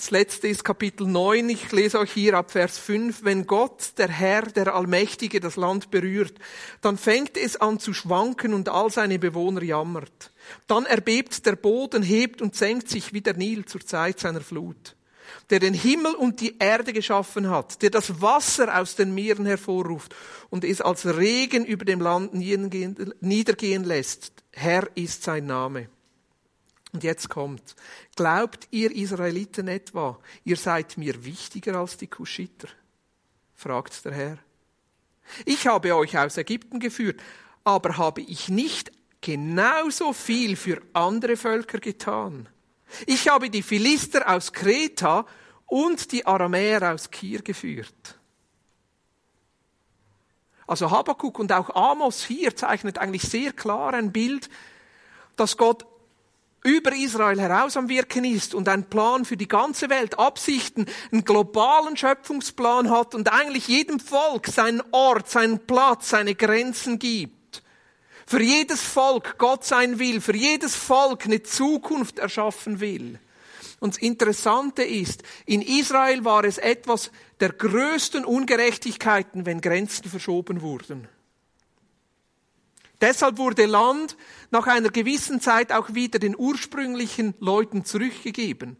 Das 0.00 0.10
letzte 0.10 0.48
ist 0.48 0.64
Kapitel 0.64 1.06
9. 1.06 1.50
Ich 1.50 1.72
lese 1.72 1.98
euch 1.98 2.12
hier 2.12 2.32
ab 2.32 2.52
Vers 2.52 2.78
5. 2.78 3.22
Wenn 3.22 3.46
Gott, 3.46 3.98
der 3.98 4.08
Herr, 4.08 4.46
der 4.46 4.74
Allmächtige, 4.74 5.40
das 5.40 5.56
Land 5.56 5.90
berührt, 5.90 6.32
dann 6.80 6.96
fängt 6.96 7.36
es 7.36 7.58
an 7.58 7.78
zu 7.78 7.92
schwanken 7.92 8.54
und 8.54 8.70
all 8.70 8.90
seine 8.90 9.18
Bewohner 9.18 9.62
jammert. 9.62 10.32
Dann 10.66 10.86
erbebt 10.86 11.44
der 11.44 11.54
Boden, 11.54 12.02
hebt 12.02 12.40
und 12.40 12.56
senkt 12.56 12.88
sich 12.88 13.12
wie 13.12 13.20
der 13.20 13.34
Nil 13.34 13.66
zur 13.66 13.82
Zeit 13.82 14.18
seiner 14.18 14.40
Flut 14.40 14.96
der 15.50 15.58
den 15.58 15.74
Himmel 15.74 16.14
und 16.14 16.40
die 16.40 16.58
Erde 16.58 16.92
geschaffen 16.92 17.50
hat, 17.50 17.82
der 17.82 17.90
das 17.90 18.20
Wasser 18.20 18.80
aus 18.80 18.94
den 18.94 19.14
Meeren 19.14 19.46
hervorruft 19.46 20.14
und 20.48 20.64
es 20.64 20.80
als 20.80 21.06
Regen 21.06 21.64
über 21.64 21.84
dem 21.84 22.00
Land 22.00 22.34
niedergehen 22.34 23.84
lässt. 23.84 24.32
Herr 24.52 24.88
ist 24.94 25.22
sein 25.24 25.46
Name. 25.46 25.88
Und 26.92 27.04
jetzt 27.04 27.28
kommt. 27.28 27.76
Glaubt 28.16 28.66
ihr 28.70 28.90
Israeliten 28.94 29.68
etwa, 29.68 30.18
ihr 30.44 30.56
seid 30.56 30.96
mir 30.96 31.24
wichtiger 31.24 31.76
als 31.76 31.96
die 31.96 32.08
Kuschiter? 32.08 32.68
fragt 33.54 34.04
der 34.04 34.12
Herr. 34.12 34.38
Ich 35.44 35.66
habe 35.66 35.94
euch 35.94 36.18
aus 36.18 36.36
Ägypten 36.36 36.80
geführt, 36.80 37.20
aber 37.62 37.98
habe 37.98 38.22
ich 38.22 38.48
nicht 38.48 38.90
genauso 39.20 40.12
viel 40.12 40.56
für 40.56 40.80
andere 40.92 41.36
Völker 41.36 41.78
getan? 41.78 42.48
Ich 43.06 43.28
habe 43.28 43.50
die 43.50 43.62
Philister 43.62 44.28
aus 44.28 44.52
Kreta 44.52 45.26
und 45.66 46.10
die 46.10 46.26
Aramäer 46.26 46.92
aus 46.92 47.10
Kir 47.10 47.42
geführt. 47.42 48.18
Also 50.66 50.90
Habakkuk 50.90 51.38
und 51.38 51.52
auch 51.52 51.74
Amos 51.74 52.24
hier 52.24 52.54
zeichnet 52.54 52.98
eigentlich 52.98 53.22
sehr 53.22 53.52
klar 53.52 53.94
ein 53.94 54.12
Bild, 54.12 54.48
dass 55.36 55.56
Gott 55.56 55.84
über 56.62 56.94
Israel 56.94 57.40
heraus 57.40 57.76
am 57.76 57.88
Wirken 57.88 58.24
ist 58.24 58.54
und 58.54 58.68
einen 58.68 58.84
Plan 58.84 59.24
für 59.24 59.36
die 59.36 59.48
ganze 59.48 59.88
Welt, 59.88 60.18
Absichten, 60.18 60.86
einen 61.10 61.24
globalen 61.24 61.96
Schöpfungsplan 61.96 62.90
hat 62.90 63.14
und 63.14 63.32
eigentlich 63.32 63.68
jedem 63.68 64.00
Volk 64.00 64.46
seinen 64.46 64.82
Ort, 64.90 65.30
seinen 65.30 65.60
Platz, 65.66 66.10
seine 66.10 66.34
Grenzen 66.34 66.98
gibt 66.98 67.40
für 68.30 68.40
jedes 68.40 68.80
Volk 68.80 69.38
Gott 69.38 69.64
sein 69.64 69.98
will, 69.98 70.20
für 70.20 70.36
jedes 70.36 70.76
Volk 70.76 71.24
eine 71.24 71.42
Zukunft 71.42 72.20
erschaffen 72.20 72.78
will. 72.78 73.18
Und 73.80 73.96
das 73.96 74.02
Interessante 74.02 74.84
ist, 74.84 75.24
in 75.46 75.62
Israel 75.62 76.24
war 76.24 76.44
es 76.44 76.58
etwas 76.58 77.10
der 77.40 77.48
größten 77.48 78.24
Ungerechtigkeiten, 78.24 79.46
wenn 79.46 79.60
Grenzen 79.60 80.08
verschoben 80.08 80.60
wurden. 80.60 81.08
Deshalb 83.00 83.38
wurde 83.38 83.66
Land 83.66 84.16
nach 84.50 84.66
einer 84.66 84.90
gewissen 84.90 85.40
Zeit 85.40 85.72
auch 85.72 85.94
wieder 85.94 86.18
den 86.18 86.36
ursprünglichen 86.36 87.34
Leuten 87.40 87.84
zurückgegeben 87.84 88.76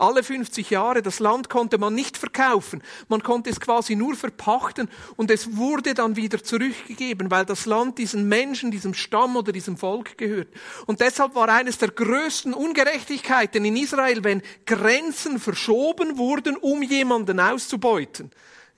alle 0.00 0.22
50 0.22 0.70
Jahre. 0.70 1.02
Das 1.02 1.20
Land 1.20 1.48
konnte 1.48 1.78
man 1.78 1.94
nicht 1.94 2.16
verkaufen. 2.16 2.82
Man 3.08 3.22
konnte 3.22 3.50
es 3.50 3.60
quasi 3.60 3.94
nur 3.94 4.16
verpachten 4.16 4.88
und 5.16 5.30
es 5.30 5.56
wurde 5.56 5.94
dann 5.94 6.16
wieder 6.16 6.42
zurückgegeben, 6.42 7.30
weil 7.30 7.44
das 7.44 7.66
Land 7.66 7.98
diesen 7.98 8.28
Menschen, 8.28 8.70
diesem 8.70 8.94
Stamm 8.94 9.36
oder 9.36 9.52
diesem 9.52 9.76
Volk 9.76 10.16
gehört. 10.18 10.48
Und 10.86 11.00
deshalb 11.00 11.34
war 11.34 11.48
eines 11.48 11.78
der 11.78 11.90
größten 11.90 12.54
Ungerechtigkeiten 12.54 13.64
in 13.64 13.76
Israel, 13.76 14.24
wenn 14.24 14.42
Grenzen 14.66 15.38
verschoben 15.38 16.18
wurden, 16.18 16.56
um 16.56 16.82
jemanden 16.82 17.38
auszubeuten. 17.38 18.30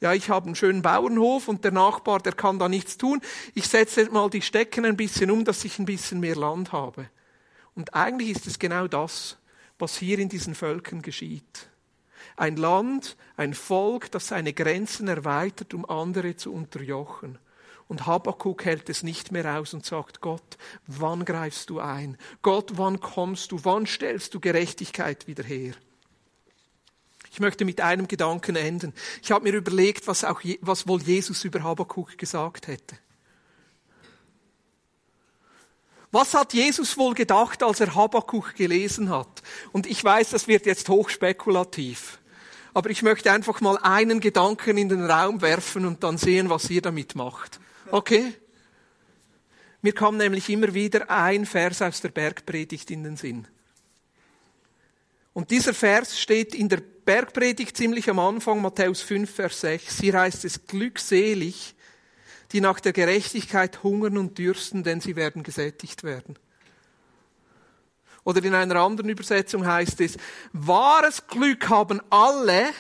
Ja, 0.03 0.13
ich 0.13 0.29
habe 0.29 0.47
einen 0.47 0.55
schönen 0.55 0.83
Bauernhof 0.83 1.49
und 1.49 1.65
der 1.65 1.73
Nachbar, 1.73 2.19
der 2.19 2.33
kann 2.33 2.59
da 2.59 2.69
nichts 2.69 2.99
tun. 2.99 3.23
Ich 3.55 3.67
setze 3.67 4.11
mal 4.11 4.29
die 4.29 4.43
Stecken 4.43 4.85
ein 4.85 4.99
bisschen 4.99 5.31
um, 5.31 5.47
dass 5.47 5.65
ich 5.65 5.79
ein 5.79 5.87
bisschen 5.87 6.21
mehr 6.21 6.37
Land 6.37 6.73
habe. 6.73 7.09
Und 7.75 7.95
eigentlich 7.95 8.31
ist 8.31 8.47
es 8.47 8.59
genau 8.59 8.87
das 8.87 9.39
was 9.83 9.99
hier 9.99 10.21
in 10.21 10.29
diesen 10.29 10.55
Völkern 10.55 11.03
geschieht. 11.03 11.69
Ein 12.37 12.57
Land, 12.57 13.17
ein 13.37 13.53
Volk, 13.53 14.13
das 14.13 14.29
seine 14.29 14.53
Grenzen 14.53 15.09
erweitert, 15.09 15.75
um 15.75 15.85
andere 15.85 16.37
zu 16.37 16.53
unterjochen. 16.53 17.39
Und 17.89 18.07
Habakkuk 18.07 18.65
hält 18.65 18.89
es 18.89 19.03
nicht 19.03 19.33
mehr 19.33 19.59
aus 19.59 19.75
und 19.75 19.85
sagt, 19.85 20.21
Gott, 20.21 20.57
wann 20.87 21.25
greifst 21.25 21.69
du 21.69 21.81
ein? 21.81 22.17
Gott, 22.43 22.79
wann 22.79 23.01
kommst 23.01 23.51
du? 23.51 23.59
Wann 23.65 23.87
stellst 23.87 24.33
du 24.35 24.41
Gerechtigkeit 24.41 25.27
wieder 25.27 25.43
her? 25.43 25.75
Ich 27.33 27.41
möchte 27.41 27.65
mit 27.65 27.81
einem 27.81 28.09
Gedanken 28.09 28.57
enden. 28.57 28.93
Ich 29.23 29.33
habe 29.33 29.45
mir 29.45 29.57
überlegt, 29.57 30.07
was, 30.07 30.23
auch, 30.23 30.43
was 30.61 30.87
wohl 30.87 31.01
Jesus 31.01 31.43
über 31.45 31.63
Habakkuk 31.63 32.19
gesagt 32.19 32.67
hätte. 32.67 32.99
Was 36.11 36.35
hat 36.35 36.53
Jesus 36.53 36.99
wohl 36.99 37.15
gedacht, 37.15 37.63
als 37.63 37.81
er 37.81 37.95
Habakkuk 37.95 38.55
gelesen 38.55 39.09
hat? 39.09 39.43
Und 39.73 39.87
ich 39.87 40.05
weiß, 40.05 40.29
das 40.29 40.47
wird 40.47 40.67
jetzt 40.67 40.91
hochspekulativ. 40.91 42.19
Aber 42.75 42.91
ich 42.91 43.03
möchte 43.03 43.33
einfach 43.33 43.63
mal 43.63 43.79
einen 43.79 44.21
Gedanken 44.21 44.77
in 44.77 44.91
den 44.91 45.11
Raum 45.11 45.41
werfen 45.41 45.87
und 45.87 46.05
dann 46.05 46.19
sehen, 46.19 46.51
was 46.51 46.69
ihr 46.69 46.83
damit 46.83 47.15
macht. 47.15 47.61
Okay? 47.91 48.35
Mir 49.81 49.95
kam 49.95 50.19
nämlich 50.19 50.51
immer 50.51 50.75
wieder 50.75 51.09
ein 51.09 51.47
Vers 51.47 51.81
aus 51.81 52.03
der 52.03 52.11
Bergpredigt 52.11 52.91
in 52.91 53.05
den 53.05 53.17
Sinn. 53.17 53.49
Und 55.33 55.51
dieser 55.51 55.73
Vers 55.75 56.21
steht 56.21 56.55
in 56.55 56.69
der 56.69 56.83
Bergpredigt 57.05 57.77
ziemlich 57.77 58.09
am 58.11 58.19
Anfang, 58.19 58.61
Matthäus 58.61 59.01
5, 59.03 59.35
Vers 59.35 59.61
6. 59.63 60.01
Hier 60.01 60.19
heißt 60.19 60.45
es, 60.45 60.67
glückselig, 60.67 61.75
die 62.53 62.61
nach 62.61 62.81
der 62.81 62.93
Gerechtigkeit 62.93 63.83
hungern 63.83 64.19
und 64.19 64.39
dürsten, 64.39 64.85
denn 64.85 65.01
sie 65.01 65.17
werden 65.17 65.43
gesättigt 65.43 66.05
werden. 66.05 66.39
Oder 68.25 68.45
in 68.45 68.55
einer 68.55 68.77
anderen 68.77 69.09
Übersetzung 69.09 69.67
heißt 69.67 70.01
es, 70.01 70.17
wahres 70.53 71.27
Glück 71.27 71.69
haben 71.69 72.01
alle, 72.11 72.71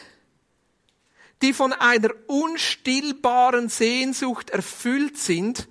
die 1.41 1.53
von 1.53 1.73
einer 1.73 2.11
unstillbaren 2.29 3.69
Sehnsucht 3.69 4.51
erfüllt 4.51 5.19
sind, 5.19 5.69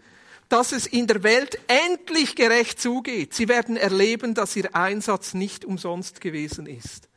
dass 0.51 0.73
es 0.73 0.85
in 0.85 1.07
der 1.07 1.23
Welt 1.23 1.57
endlich 1.67 2.35
gerecht 2.35 2.81
zugeht. 2.81 3.33
Sie 3.33 3.47
werden 3.47 3.77
erleben, 3.77 4.33
dass 4.33 4.53
ihr 4.57 4.75
Einsatz 4.75 5.33
nicht 5.33 5.63
umsonst 5.63 6.19
gewesen 6.19 6.65
ist. 6.65 7.07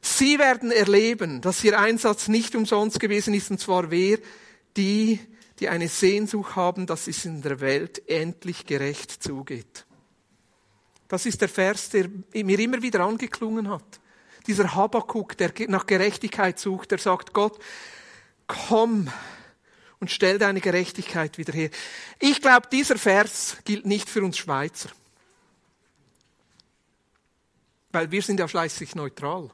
Sie 0.00 0.40
werden 0.40 0.72
erleben, 0.72 1.40
dass 1.40 1.62
ihr 1.62 1.78
Einsatz 1.78 2.26
nicht 2.26 2.56
umsonst 2.56 2.98
gewesen 2.98 3.34
ist, 3.34 3.52
und 3.52 3.60
zwar 3.60 3.92
wer? 3.92 4.18
Die, 4.76 5.20
die 5.60 5.68
eine 5.68 5.86
Sehnsucht 5.86 6.56
haben, 6.56 6.86
dass 6.86 7.06
es 7.06 7.24
in 7.24 7.40
der 7.40 7.60
Welt 7.60 8.08
endlich 8.08 8.66
gerecht 8.66 9.22
zugeht. 9.22 9.86
Das 11.06 11.24
ist 11.24 11.40
der 11.40 11.48
Vers, 11.48 11.90
der 11.90 12.08
mir 12.32 12.58
immer 12.58 12.82
wieder 12.82 12.98
angeklungen 12.98 13.68
hat. 13.68 14.00
Dieser 14.48 14.74
Habakuk, 14.74 15.36
der 15.36 15.52
nach 15.68 15.86
Gerechtigkeit 15.86 16.58
sucht, 16.58 16.90
der 16.90 16.98
sagt, 16.98 17.32
Gott, 17.32 17.60
komm 18.48 19.08
und 20.04 20.10
stell 20.10 20.38
deine 20.38 20.60
Gerechtigkeit 20.60 21.38
wieder 21.38 21.54
her. 21.54 21.70
Ich 22.18 22.42
glaube, 22.42 22.68
dieser 22.70 22.98
Vers 22.98 23.56
gilt 23.64 23.86
nicht 23.86 24.10
für 24.10 24.22
uns 24.22 24.36
Schweizer. 24.36 24.90
Weil 27.90 28.10
wir 28.10 28.20
sind 28.20 28.38
ja 28.38 28.46
schließlich 28.46 28.94
neutral. 28.94 29.50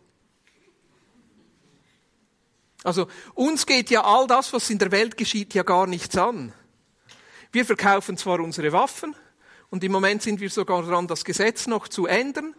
Also 2.82 3.06
uns 3.34 3.64
geht 3.64 3.90
ja 3.90 4.02
all 4.02 4.26
das, 4.26 4.52
was 4.52 4.70
in 4.70 4.80
der 4.80 4.90
Welt 4.90 5.16
geschieht, 5.16 5.54
ja 5.54 5.62
gar 5.62 5.86
nichts 5.86 6.16
an. 6.16 6.52
Wir 7.52 7.64
verkaufen 7.64 8.16
zwar 8.16 8.40
unsere 8.40 8.72
Waffen 8.72 9.14
und 9.70 9.84
im 9.84 9.92
Moment 9.92 10.22
sind 10.22 10.40
wir 10.40 10.50
sogar 10.50 10.82
dran, 10.82 11.06
das 11.06 11.24
Gesetz 11.24 11.68
noch 11.68 11.86
zu 11.86 12.06
ändern 12.06 12.56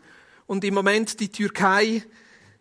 und 0.47 0.63
im 0.63 0.75
Moment 0.75 1.19
die 1.19 1.27
Türkei, 1.29 2.05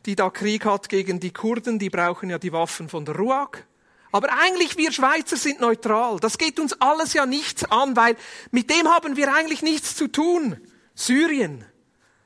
die 0.06 0.16
da 0.16 0.28
Krieg 0.28 0.64
hat 0.64 0.88
gegen 0.88 1.20
die 1.20 1.32
Kurden, 1.32 1.78
die 1.78 1.88
brauchen 1.88 2.30
ja 2.30 2.40
die 2.40 2.52
Waffen 2.52 2.88
von 2.88 3.04
der 3.04 3.14
RUAG. 3.14 3.64
Aber 4.12 4.32
eigentlich 4.32 4.76
wir 4.76 4.92
Schweizer 4.92 5.36
sind 5.36 5.60
neutral. 5.60 6.18
Das 6.18 6.36
geht 6.36 6.58
uns 6.58 6.80
alles 6.80 7.12
ja 7.12 7.26
nichts 7.26 7.64
an, 7.64 7.96
weil 7.96 8.16
mit 8.50 8.70
dem 8.70 8.88
haben 8.88 9.16
wir 9.16 9.32
eigentlich 9.32 9.62
nichts 9.62 9.94
zu 9.94 10.08
tun. 10.08 10.60
Syrien. 10.94 11.64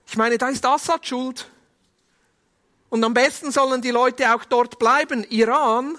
Ich 0.06 0.16
meine, 0.16 0.38
da 0.38 0.48
ist 0.48 0.64
Assad 0.64 1.06
schuld. 1.06 1.50
Und 2.88 3.04
am 3.04 3.12
besten 3.12 3.50
sollen 3.50 3.82
die 3.82 3.90
Leute 3.90 4.34
auch 4.34 4.44
dort 4.44 4.78
bleiben. 4.78 5.24
Iran, 5.28 5.98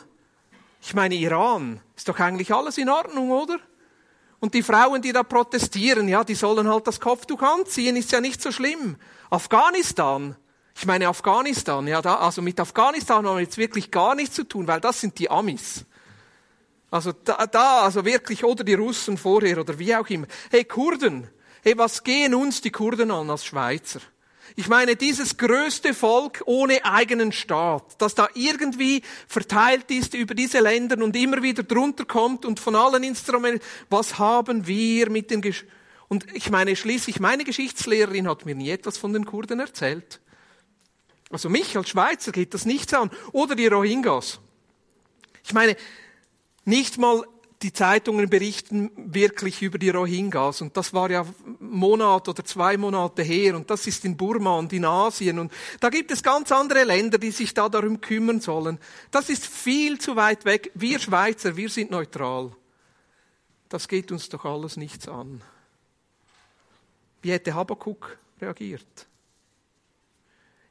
ich 0.82 0.94
meine, 0.94 1.16
Iran 1.16 1.82
ist 1.96 2.08
doch 2.08 2.20
eigentlich 2.20 2.54
alles 2.54 2.78
in 2.78 2.90
Ordnung, 2.90 3.32
oder? 3.32 3.60
Und 4.40 4.54
die 4.54 4.64
Frauen, 4.64 5.02
die 5.02 5.12
da 5.12 5.24
protestieren, 5.24 6.08
ja, 6.08 6.24
die 6.24 6.36
sollen 6.36 6.68
halt 6.68 6.88
das 6.88 7.00
Kopftuch 7.00 7.42
anziehen, 7.42 7.96
ist 7.96 8.12
ja 8.12 8.22
nicht 8.22 8.42
so 8.42 8.52
schlimm. 8.52 8.98
Afghanistan, 9.30 10.36
ich 10.78 10.86
meine 10.86 11.08
Afghanistan, 11.08 11.88
ja, 11.88 12.02
da, 12.02 12.16
also 12.16 12.42
mit 12.42 12.60
Afghanistan 12.60 13.26
haben 13.26 13.38
wir 13.38 13.42
jetzt 13.42 13.58
wirklich 13.58 13.92
gar 13.92 14.14
nichts 14.14 14.36
zu 14.36 14.44
tun, 14.44 14.68
weil 14.68 14.82
das 14.82 15.00
sind 15.00 15.18
die 15.18 15.30
Amis. 15.30 15.86
Also 16.92 17.14
da, 17.14 17.48
da, 17.48 17.82
also 17.82 18.04
wirklich, 18.04 18.44
oder 18.44 18.64
die 18.64 18.74
Russen 18.74 19.18
vorher 19.18 19.60
oder 19.60 19.80
wie 19.80 19.96
auch 19.96 20.08
immer. 20.10 20.28
Hey, 20.52 20.66
Kurden, 20.66 21.30
hey, 21.64 21.78
was 21.78 22.04
gehen 22.04 22.36
uns 22.36 22.62
die 22.62 22.72
Kurden 22.72 23.10
an 23.10 23.30
als 23.30 23.46
Schweizer? 23.46 24.02
Ich 24.58 24.68
meine, 24.68 24.96
dieses 24.96 25.38
größte 25.38 25.94
Volk 25.94 26.44
ohne 26.46 26.86
eigenen 26.86 27.32
Staat, 27.32 27.96
das 27.98 28.14
da 28.14 28.28
irgendwie 28.34 29.02
verteilt 29.28 29.90
ist 29.92 30.14
über 30.14 30.36
diese 30.36 30.60
Länder 30.60 31.04
und 31.04 31.16
immer 31.16 31.42
wieder 31.42 31.64
drunter 31.64 32.06
kommt 32.06 32.46
und 32.46 32.60
von 32.60 32.76
allen 32.76 33.04
Instrumenten, 33.04 33.62
was 33.90 34.20
haben 34.20 34.68
wir 34.68 35.10
mit 35.10 35.32
den 35.32 35.42
Gesch 35.42 35.66
und 36.08 36.28
ich 36.36 36.52
meine, 36.52 36.76
schließlich 36.76 37.20
meine 37.20 37.44
Geschichtslehrerin 37.44 38.28
hat 38.30 38.46
mir 38.46 38.56
nie 38.56 38.70
etwas 38.70 38.98
von 38.98 39.12
den 39.12 39.26
Kurden 39.26 39.60
erzählt. 39.60 40.20
Also 41.30 41.50
mich 41.50 41.76
als 41.78 41.90
Schweizer 41.90 42.32
geht 42.32 42.54
das 42.54 42.66
nichts 42.66 42.94
an. 42.94 43.10
Oder 43.32 43.56
die 43.56 43.68
Rohingyas. 43.68 44.40
Ich 45.44 45.54
meine, 45.54 45.76
nicht 46.66 46.98
mal 46.98 47.26
die 47.62 47.74
Zeitungen 47.74 48.30
berichten 48.30 48.92
wirklich 48.96 49.62
über 49.62 49.78
die 49.78 49.90
Rohingyas 49.90 50.62
und 50.62 50.76
das 50.76 50.94
war 50.94 51.10
ja 51.10 51.26
Monat 51.60 52.28
oder 52.28 52.44
zwei 52.44 52.78
Monate 52.78 53.24
her 53.24 53.56
und 53.56 53.70
das 53.70 53.88
ist 53.88 54.06
in 54.06 54.18
Burma 54.18 54.58
und 54.58 54.74
in 54.74 54.86
Asien 54.86 55.40
und 55.40 55.52
da 55.80 55.90
gibt 55.90 56.12
es 56.12 56.22
ganz 56.22 56.52
andere 56.52 56.84
Länder, 56.84 57.18
die 57.18 57.32
sich 57.32 57.54
da 57.54 57.70
darum 57.70 58.02
kümmern 58.02 58.42
sollen. 58.42 58.78
Das 59.10 59.30
ist 59.30 59.46
viel 59.46 60.00
zu 60.00 60.16
weit 60.16 60.46
weg. 60.46 60.72
Wir 60.76 61.00
Schweizer, 61.00 61.56
wir 61.56 61.70
sind 61.70 61.92
neutral. 61.92 62.52
Das 63.70 63.88
geht 63.88 64.12
uns 64.12 64.30
doch 64.30 64.46
alles 64.46 64.78
nichts 64.78 65.08
an. 65.08 65.42
Wie 67.22 67.32
hätte 67.32 67.56
Habakuk 67.56 68.18
reagiert? 68.40 69.08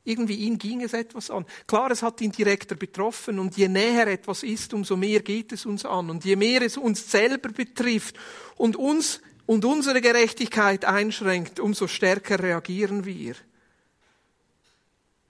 Irgendwie 0.04 0.36
ihn 0.36 0.58
ging 0.58 0.82
es 0.82 0.92
etwas 0.92 1.30
an. 1.30 1.46
Klar, 1.66 1.90
es 1.90 2.02
hat 2.02 2.20
ihn 2.20 2.30
direkter 2.30 2.74
betroffen 2.74 3.38
und 3.38 3.56
je 3.56 3.68
näher 3.68 4.06
etwas 4.06 4.42
ist, 4.42 4.74
umso 4.74 4.96
mehr 4.96 5.20
geht 5.20 5.52
es 5.52 5.64
uns 5.64 5.86
an. 5.86 6.10
Und 6.10 6.24
je 6.26 6.36
mehr 6.36 6.60
es 6.60 6.76
uns 6.76 7.10
selber 7.10 7.48
betrifft 7.48 8.16
und 8.56 8.76
uns 8.76 9.20
und 9.46 9.64
unsere 9.64 10.00
Gerechtigkeit 10.00 10.84
einschränkt, 10.84 11.60
umso 11.60 11.86
stärker 11.86 12.38
reagieren 12.42 13.04
wir. 13.04 13.34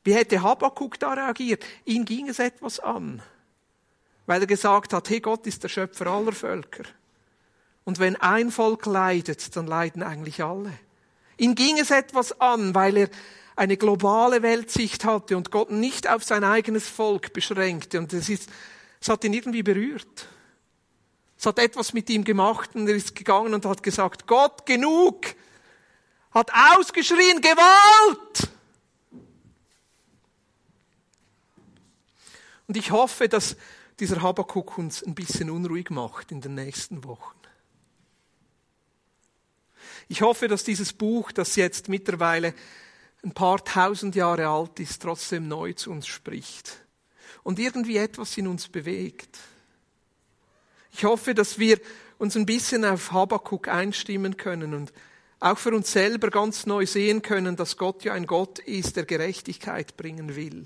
Wie 0.04 0.14
hätte 0.14 0.42
Habakkuk 0.42 0.98
da 0.98 1.14
reagiert? 1.14 1.64
Ihn 1.84 2.04
ging 2.04 2.28
es 2.28 2.38
etwas 2.38 2.78
an, 2.78 3.22
weil 4.26 4.42
er 4.42 4.46
gesagt 4.46 4.92
hat, 4.92 5.08
hey, 5.08 5.20
Gott 5.20 5.46
ist 5.46 5.62
der 5.62 5.68
Schöpfer 5.68 6.06
aller 6.06 6.32
Völker. 6.32 6.84
Und 7.84 7.98
wenn 7.98 8.16
ein 8.16 8.50
Volk 8.50 8.86
leidet, 8.86 9.56
dann 9.56 9.66
leiden 9.66 10.02
eigentlich 10.02 10.42
alle. 10.42 10.72
Ihn 11.36 11.54
ging 11.54 11.78
es 11.78 11.90
etwas 11.90 12.40
an, 12.40 12.74
weil 12.74 12.96
er 12.96 13.08
eine 13.56 13.76
globale 13.76 14.42
Weltsicht 14.42 15.04
hatte 15.04 15.36
und 15.36 15.50
Gott 15.50 15.70
nicht 15.70 16.08
auf 16.08 16.24
sein 16.24 16.44
eigenes 16.44 16.88
Volk 16.88 17.32
beschränkte. 17.32 17.98
Und 17.98 18.12
es, 18.12 18.28
ist, 18.28 18.48
es 19.00 19.08
hat 19.08 19.24
ihn 19.24 19.32
irgendwie 19.32 19.62
berührt. 19.62 20.28
Es 21.38 21.46
hat 21.46 21.58
etwas 21.58 21.92
mit 21.92 22.08
ihm 22.10 22.24
gemacht 22.24 22.70
und 22.74 22.88
er 22.88 22.94
ist 22.94 23.14
gegangen 23.14 23.54
und 23.54 23.64
hat 23.66 23.82
gesagt, 23.82 24.26
Gott, 24.26 24.66
genug! 24.66 25.34
Hat 26.30 26.50
ausgeschrien, 26.78 27.40
Gewalt! 27.40 28.50
Und 32.66 32.76
ich 32.76 32.90
hoffe, 32.90 33.28
dass 33.28 33.56
dieser 34.00 34.22
Habakuk 34.22 34.78
uns 34.78 35.02
ein 35.02 35.14
bisschen 35.14 35.50
unruhig 35.50 35.90
macht 35.90 36.32
in 36.32 36.40
den 36.40 36.54
nächsten 36.54 37.04
Wochen. 37.04 37.38
Ich 40.08 40.22
hoffe, 40.22 40.48
dass 40.48 40.64
dieses 40.64 40.92
Buch, 40.92 41.32
das 41.32 41.56
jetzt 41.56 41.88
mittlerweile 41.88 42.54
ein 43.24 43.32
paar 43.32 43.64
tausend 43.64 44.14
Jahre 44.14 44.48
alt 44.48 44.78
ist, 44.80 45.02
trotzdem 45.02 45.48
neu 45.48 45.72
zu 45.72 45.90
uns 45.90 46.06
spricht 46.06 46.76
und 47.42 47.58
irgendwie 47.58 47.96
etwas 47.96 48.36
in 48.36 48.46
uns 48.46 48.68
bewegt. 48.68 49.38
Ich 50.92 51.04
hoffe, 51.04 51.34
dass 51.34 51.58
wir 51.58 51.80
uns 52.18 52.36
ein 52.36 52.46
bisschen 52.46 52.84
auf 52.84 53.12
Habakuk 53.12 53.68
einstimmen 53.68 54.36
können 54.36 54.74
und 54.74 54.92
auch 55.40 55.58
für 55.58 55.74
uns 55.74 55.92
selber 55.92 56.30
ganz 56.30 56.66
neu 56.66 56.86
sehen 56.86 57.22
können, 57.22 57.56
dass 57.56 57.76
Gott 57.76 58.04
ja 58.04 58.12
ein 58.12 58.26
Gott 58.26 58.60
ist, 58.60 58.96
der 58.96 59.04
Gerechtigkeit 59.04 59.96
bringen 59.96 60.36
will. 60.36 60.64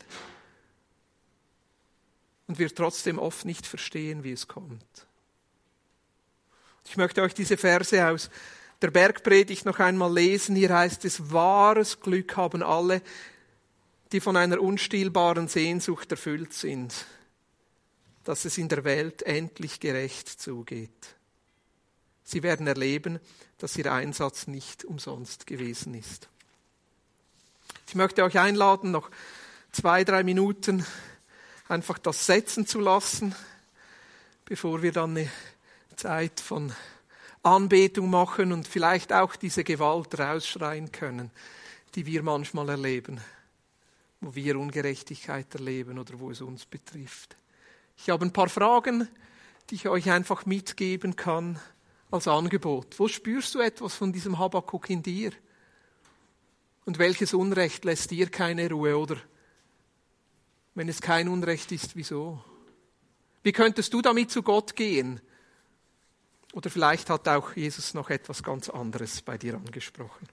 Und 2.47 2.59
wir 2.59 2.75
trotzdem 2.75 3.19
oft 3.19 3.45
nicht 3.45 3.67
verstehen, 3.67 4.25
wie 4.25 4.33
es 4.33 4.47
kommt. 4.47 5.07
Ich 6.85 6.97
möchte 6.97 7.23
euch 7.23 7.35
diese 7.35 7.57
Verse 7.57 8.07
aus 8.07 8.31
der 8.83 8.91
Bergpredigt 8.91 9.65
noch 9.65 9.79
einmal 9.79 10.13
lesen. 10.13 10.55
Hier 10.57 10.75
heißt 10.75 11.05
es, 11.05 11.33
wahres 11.33 12.01
Glück 12.01 12.37
haben 12.37 12.63
alle, 12.63 13.03
die 14.13 14.21
von 14.21 14.37
einer 14.37 14.61
unstillbaren 14.61 15.49
Sehnsucht 15.49 16.11
erfüllt 16.11 16.53
sind, 16.53 17.07
dass 18.25 18.45
es 18.45 18.59
in 18.59 18.69
der 18.69 18.85
Welt 18.85 19.23
endlich 19.23 19.81
gerecht 19.81 20.29
zugeht. 20.29 21.17
Sie 22.25 22.43
werden 22.43 22.67
erleben, 22.67 23.21
dass 23.59 23.77
ihr 23.77 23.93
Einsatz 23.93 24.47
nicht 24.47 24.85
umsonst 24.85 25.47
gewesen 25.47 25.95
ist. 25.95 26.29
Ich 27.89 27.95
möchte 27.95 28.23
euch 28.23 28.39
einladen, 28.39 28.91
noch 28.91 29.11
zwei, 29.73 30.05
drei 30.05 30.23
Minuten 30.23 30.85
einfach 31.69 31.99
das 31.99 32.27
setzen 32.27 32.67
zu 32.67 32.81
lassen, 32.81 33.35
bevor 34.45 34.83
wir 34.83 34.93
dann 34.93 35.17
eine 35.17 35.31
Zeit 35.97 36.41
von 36.41 36.73
Anbetung 37.49 38.11
machen 38.11 38.53
und 38.53 38.69
vielleicht 38.69 39.13
auch 39.13 39.37
diese 39.37 39.65
Gewalt 39.65 40.19
rausschreien 40.19 40.93
können, 40.93 41.31
die 41.95 42.07
wir 42.07 42.23
manchmal 42.23 42.69
erleben, 42.69 43.21
wo 44.21 44.35
wir 44.35 44.59
Ungerechtigkeit 44.59 45.55
erleben 45.55 45.99
oder 45.99 46.19
wo 46.21 46.31
es 46.31 46.41
uns 46.41 46.67
betrifft. 46.67 47.37
Ich 47.97 48.11
habe 48.11 48.25
ein 48.25 48.33
paar 48.33 48.49
Fragen, 48.49 49.09
die 49.71 49.77
ich 49.77 49.89
euch 49.89 50.11
einfach 50.11 50.47
mitgeben 50.47 51.17
kann 51.17 51.59
als 52.11 52.29
Angebot. 52.29 52.99
Wo 52.99 53.09
spürst 53.09 53.55
du 53.55 53.61
etwas 53.61 53.95
von 53.95 54.13
diesem 54.13 54.39
Habakuk 54.39 54.89
in 54.91 55.03
dir? 55.03 55.33
Und 56.85 56.99
welches 56.99 57.35
Unrecht 57.35 57.85
lässt 57.85 58.11
dir 58.11 58.31
keine 58.31 58.71
Ruhe? 58.71 58.97
Oder 58.97 59.17
wenn 60.75 60.89
es 60.89 61.01
kein 61.01 61.29
Unrecht 61.29 61.73
ist, 61.73 61.97
wieso? 61.97 62.43
Wie 63.43 63.53
könntest 63.53 63.93
du 63.93 64.01
damit 64.01 64.31
zu 64.31 64.43
Gott 64.43 64.75
gehen? 64.75 65.21
Oder 66.59 66.71
vielleicht 66.71 67.09
hat 67.09 67.29
auch 67.29 67.55
Jesus 67.55 67.95
noch 67.95 68.11
etwas 68.11 68.43
ganz 68.43 68.69
anderes 68.69 69.23
bei 69.23 69.39
dir 69.39 69.55
angesprochen. 69.55 70.27